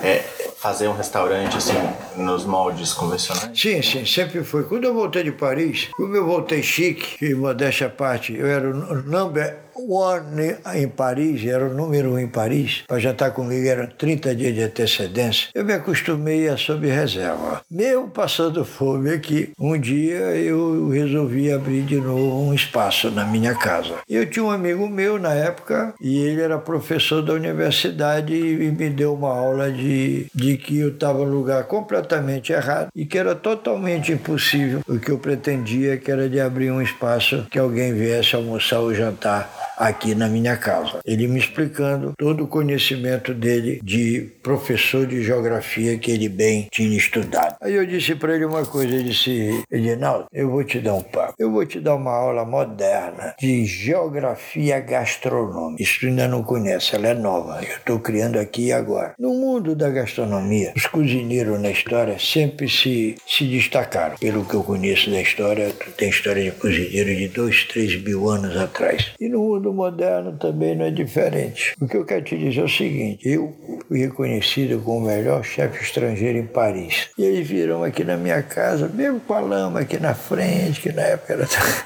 é, 0.03 0.23
fazer 0.65 0.87
um 0.87 0.93
restaurante 0.93 1.57
assim 1.57 1.73
nos 2.17 2.43
moldes 2.43 2.91
convencionais? 2.91 3.51
Sim, 3.53 3.83
sim, 3.83 4.03
sempre 4.03 4.43
foi. 4.43 4.63
Quando 4.63 4.85
eu 4.85 4.95
voltei 4.95 5.21
de 5.21 5.31
Paris, 5.31 5.89
como 5.95 6.15
eu 6.15 6.25
voltei 6.25 6.63
chique, 6.63 7.23
e 7.23 7.35
modéstia 7.35 7.85
à 7.85 7.89
parte, 7.91 8.35
eu 8.35 8.47
era 8.47 8.67
o 8.67 9.03
number 9.03 9.64
one 9.77 10.57
em 10.73 10.87
Paris, 10.87 11.45
era 11.45 11.65
o 11.65 11.73
número 11.73 12.13
um 12.13 12.19
em 12.19 12.27
Paris, 12.27 12.83
para 12.87 12.99
jantar 12.99 13.31
comigo 13.31 13.67
eram 13.67 13.87
30 13.87 14.35
dias 14.35 14.53
de 14.53 14.63
antecedência. 14.63 15.49
Eu 15.53 15.65
me 15.65 15.73
acostumei 15.73 16.47
a 16.47 16.57
sob 16.57 16.87
reserva. 16.87 17.61
Mesmo 17.69 18.09
passando 18.09 18.63
fome 18.65 19.11
aqui, 19.11 19.51
um 19.59 19.79
dia 19.79 20.35
eu 20.35 20.89
resolvi 20.89 21.51
abrir 21.51 21.83
de 21.83 21.95
novo 21.95 22.41
um 22.41 22.53
espaço 22.53 23.11
na 23.11 23.25
minha 23.25 23.55
casa. 23.55 23.95
Eu 24.09 24.29
tinha 24.29 24.45
um 24.45 24.51
amigo 24.51 24.87
meu 24.87 25.19
na 25.19 25.33
época 25.33 25.93
e 26.01 26.19
ele 26.19 26.41
era 26.41 26.57
professor 26.57 27.21
da 27.21 27.33
universidade 27.33 28.33
e 28.33 28.71
me 28.71 28.89
deu 28.89 29.13
uma 29.13 29.29
aula 29.29 29.71
de, 29.71 30.27
de 30.33 30.57
que 30.57 30.79
eu 30.79 30.89
estava 30.89 31.25
no 31.25 31.31
lugar 31.31 31.63
completamente 31.65 32.51
errado 32.51 32.89
e 32.95 33.05
que 33.05 33.17
era 33.17 33.35
totalmente 33.35 34.11
impossível 34.11 34.81
o 34.87 34.99
que 34.99 35.11
eu 35.11 35.17
pretendia, 35.17 35.97
que 35.97 36.11
era 36.11 36.29
de 36.29 36.39
abrir 36.39 36.71
um 36.71 36.81
espaço 36.81 37.45
que 37.49 37.59
alguém 37.59 37.93
viesse 37.93 38.35
almoçar 38.35 38.79
ou 38.79 38.93
jantar 38.93 39.64
aqui 39.77 40.15
na 40.15 40.27
minha 40.27 40.57
casa. 40.57 40.99
Ele 41.05 41.27
me 41.27 41.39
explicando 41.39 42.13
todo 42.17 42.43
o 42.43 42.47
conhecimento 42.47 43.33
dele 43.33 43.79
de 43.83 44.29
professor 44.41 45.05
de 45.05 45.23
geografia 45.23 45.97
que 45.97 46.11
ele 46.11 46.29
bem 46.29 46.67
tinha 46.71 46.97
estudado. 46.97 47.55
Aí 47.61 47.73
eu 47.73 47.85
disse 47.85 48.15
para 48.15 48.35
ele 48.35 48.45
uma 48.45 48.65
coisa, 48.65 48.95
eu 48.95 49.03
disse, 49.03 49.63
Edinaldo, 49.71 50.25
eu 50.31 50.49
vou 50.49 50.63
te 50.63 50.79
dar 50.79 50.93
um 50.93 51.01
papo, 51.01 51.24
eu 51.37 51.51
vou 51.51 51.65
te 51.65 51.79
dar 51.79 51.95
uma 51.95 52.11
aula 52.11 52.45
moderna 52.45 53.35
de 53.39 53.65
geografia 53.65 54.79
gastronômica. 54.79 55.81
Isso 55.81 55.99
tu 55.99 56.07
ainda 56.07 56.27
não 56.27 56.43
conhece, 56.43 56.95
ela 56.95 57.07
é 57.07 57.13
nova, 57.13 57.61
eu 57.63 57.77
estou 57.77 57.99
criando 57.99 58.37
aqui 58.39 58.71
agora. 58.71 59.13
No 59.19 59.33
mundo 59.33 59.75
da 59.75 59.89
gastronomia, 59.89 60.73
os 60.75 60.85
cozinheiros 60.87 61.59
na 61.59 61.69
história 61.69 62.17
sempre 62.19 62.69
se, 62.69 63.15
se 63.27 63.45
destacaram. 63.45 64.17
Pelo 64.17 64.45
que 64.45 64.53
eu 64.53 64.63
conheço 64.63 65.09
da 65.09 65.21
história, 65.21 65.71
tu 65.71 65.91
tem 65.91 66.09
história 66.09 66.43
de 66.43 66.51
cozinheiro 66.51 67.15
de 67.15 67.27
dois, 67.27 67.63
três 67.65 68.01
mil 68.01 68.29
anos 68.29 68.55
atrás. 68.57 69.11
E 69.19 69.27
no 69.27 69.39
mundo 69.39 69.73
moderno 69.73 70.37
também 70.37 70.75
não 70.75 70.85
é 70.85 70.91
diferente. 70.91 71.73
O 71.79 71.87
que 71.87 71.97
eu 71.97 72.05
quero 72.05 72.23
te 72.23 72.37
dizer 72.37 72.61
é 72.61 72.63
o 72.63 72.69
seguinte: 72.69 73.27
eu 73.27 73.53
fui 73.87 73.99
reconhecido 73.99 74.81
como 74.83 74.99
o 74.99 75.07
melhor 75.07 75.43
chefe 75.43 75.83
estrangeiro 75.83 76.37
em 76.37 76.45
Paris. 76.45 77.09
E 77.17 77.23
eles 77.23 77.47
viram 77.47 77.83
aqui 77.83 78.03
na 78.03 78.17
minha 78.17 78.41
casa, 78.41 78.87
mesmo 78.87 79.19
com 79.19 79.33
a 79.33 79.39
lama 79.39 79.81
aqui 79.81 79.99
na 79.99 80.13
frente, 80.13 80.81
que 80.81 80.91
na 80.91 81.01
época 81.01 81.24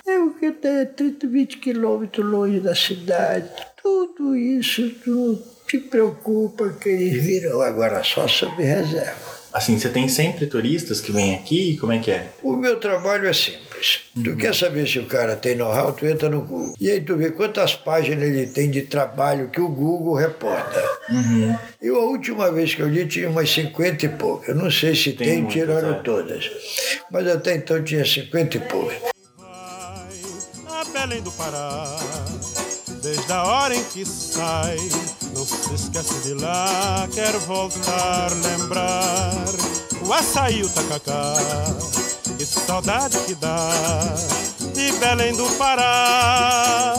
Eu 0.05 0.31
que 0.31 0.51
tenho 0.51 0.85
30, 0.87 1.27
20 1.27 1.57
quilômetros 1.57 2.25
longe 2.25 2.59
da 2.59 2.75
cidade. 2.75 3.49
Tudo 3.81 4.35
isso 4.35 4.91
não 5.05 5.39
te 5.67 5.77
preocupa 5.77 6.69
que 6.69 6.89
eles 6.89 7.23
viram 7.23 7.61
agora 7.61 8.03
só 8.03 8.27
sob 8.27 8.61
reserva. 8.61 9.39
Assim, 9.51 9.79
você 9.79 9.89
tem 9.89 10.07
sempre 10.07 10.45
turistas 10.45 11.01
que 11.01 11.11
vêm 11.11 11.33
aqui? 11.33 11.75
Como 11.77 11.91
é 11.91 11.99
que 11.99 12.11
é? 12.11 12.27
O 12.43 12.55
meu 12.55 12.79
trabalho 12.79 13.27
é 13.27 13.33
simples. 13.33 14.01
Uhum. 14.15 14.23
Tu 14.23 14.35
quer 14.35 14.53
saber 14.53 14.87
se 14.87 14.99
o 14.99 15.05
cara 15.05 15.35
tem 15.35 15.55
know-how, 15.55 15.91
tu 15.91 16.05
entra 16.05 16.29
no 16.29 16.41
Google. 16.41 16.75
E 16.79 16.89
aí 16.89 17.01
tu 17.01 17.15
vê 17.17 17.31
quantas 17.31 17.73
páginas 17.75 18.29
ele 18.29 18.45
tem 18.45 18.69
de 18.69 18.83
trabalho 18.83 19.49
que 19.49 19.59
o 19.59 19.67
Google 19.67 20.13
reporta. 20.13 20.83
Uhum. 21.09 21.55
Eu, 21.81 21.95
a 21.99 22.05
última 22.05 22.51
vez 22.51 22.75
que 22.75 22.81
eu 22.81 22.87
li, 22.87 23.07
tinha 23.07 23.29
umas 23.29 23.49
50 23.49 24.05
e 24.05 24.09
poucas. 24.09 24.49
Eu 24.49 24.55
não 24.55 24.69
sei 24.69 24.95
se 24.95 25.13
tem, 25.13 25.27
tem 25.27 25.45
tiraram 25.47 25.95
é. 25.95 25.99
todas. 26.01 26.49
Mas 27.11 27.27
até 27.27 27.55
então 27.55 27.83
tinha 27.83 28.05
50 28.05 28.57
e 28.57 28.59
poucas. 28.59 29.18
Belém 30.99 31.21
do 31.21 31.31
Pará, 31.31 31.95
desde 33.01 33.31
a 33.31 33.43
hora 33.45 33.73
em 33.73 33.83
que 33.85 34.03
sai 34.05 34.77
não 35.33 35.45
se 35.45 35.73
esquece 35.73 36.13
de 36.23 36.33
lá, 36.33 37.07
quero 37.13 37.39
voltar, 37.39 38.29
lembrar 38.33 39.45
o 40.05 40.11
açaí, 40.11 40.61
o 40.61 40.67
tacacá. 40.67 41.35
Que 42.37 42.45
saudade 42.45 43.17
que 43.19 43.33
dá 43.35 43.69
de 44.73 44.91
Belém 44.99 45.33
do 45.37 45.45
Pará. 45.57 46.95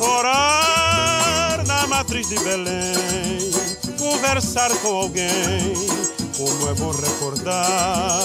Orar 0.00 1.66
na 1.66 1.86
matriz 1.88 2.26
de 2.26 2.38
Belém, 2.38 3.50
conversar 3.98 4.70
com 4.78 4.96
alguém, 4.96 5.74
como 6.38 6.70
é 6.70 6.74
bom 6.74 6.90
recordar. 6.90 8.22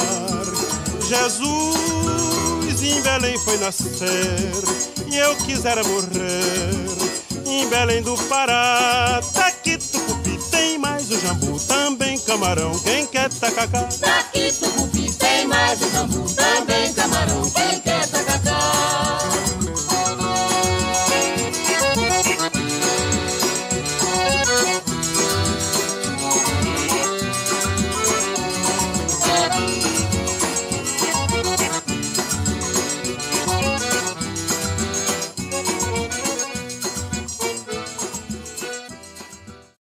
Jesus 1.06 2.15
em 2.96 3.02
Belém 3.02 3.38
foi 3.40 3.58
nascer 3.58 4.64
e 5.12 5.18
eu 5.18 5.36
quisera 5.38 5.84
morrer 5.84 7.46
em 7.46 7.68
Belém 7.68 8.02
do 8.02 8.18
Pará. 8.30 9.22
Taquito 9.34 10.06
o 11.12 11.20
jambu, 11.20 11.60
também 11.60 12.18
camarão, 12.20 12.78
quem 12.80 13.06
quer 13.08 13.30
tacacá. 13.30 13.88
Daqui 14.00 14.52
tucupi 14.54 15.12
tem 15.14 15.48
mais 15.48 15.82
o 15.82 15.90
jambu, 15.92 16.26
também 16.34 16.94
camarão, 16.94 17.42
quem 17.52 17.80
quer 17.82 17.95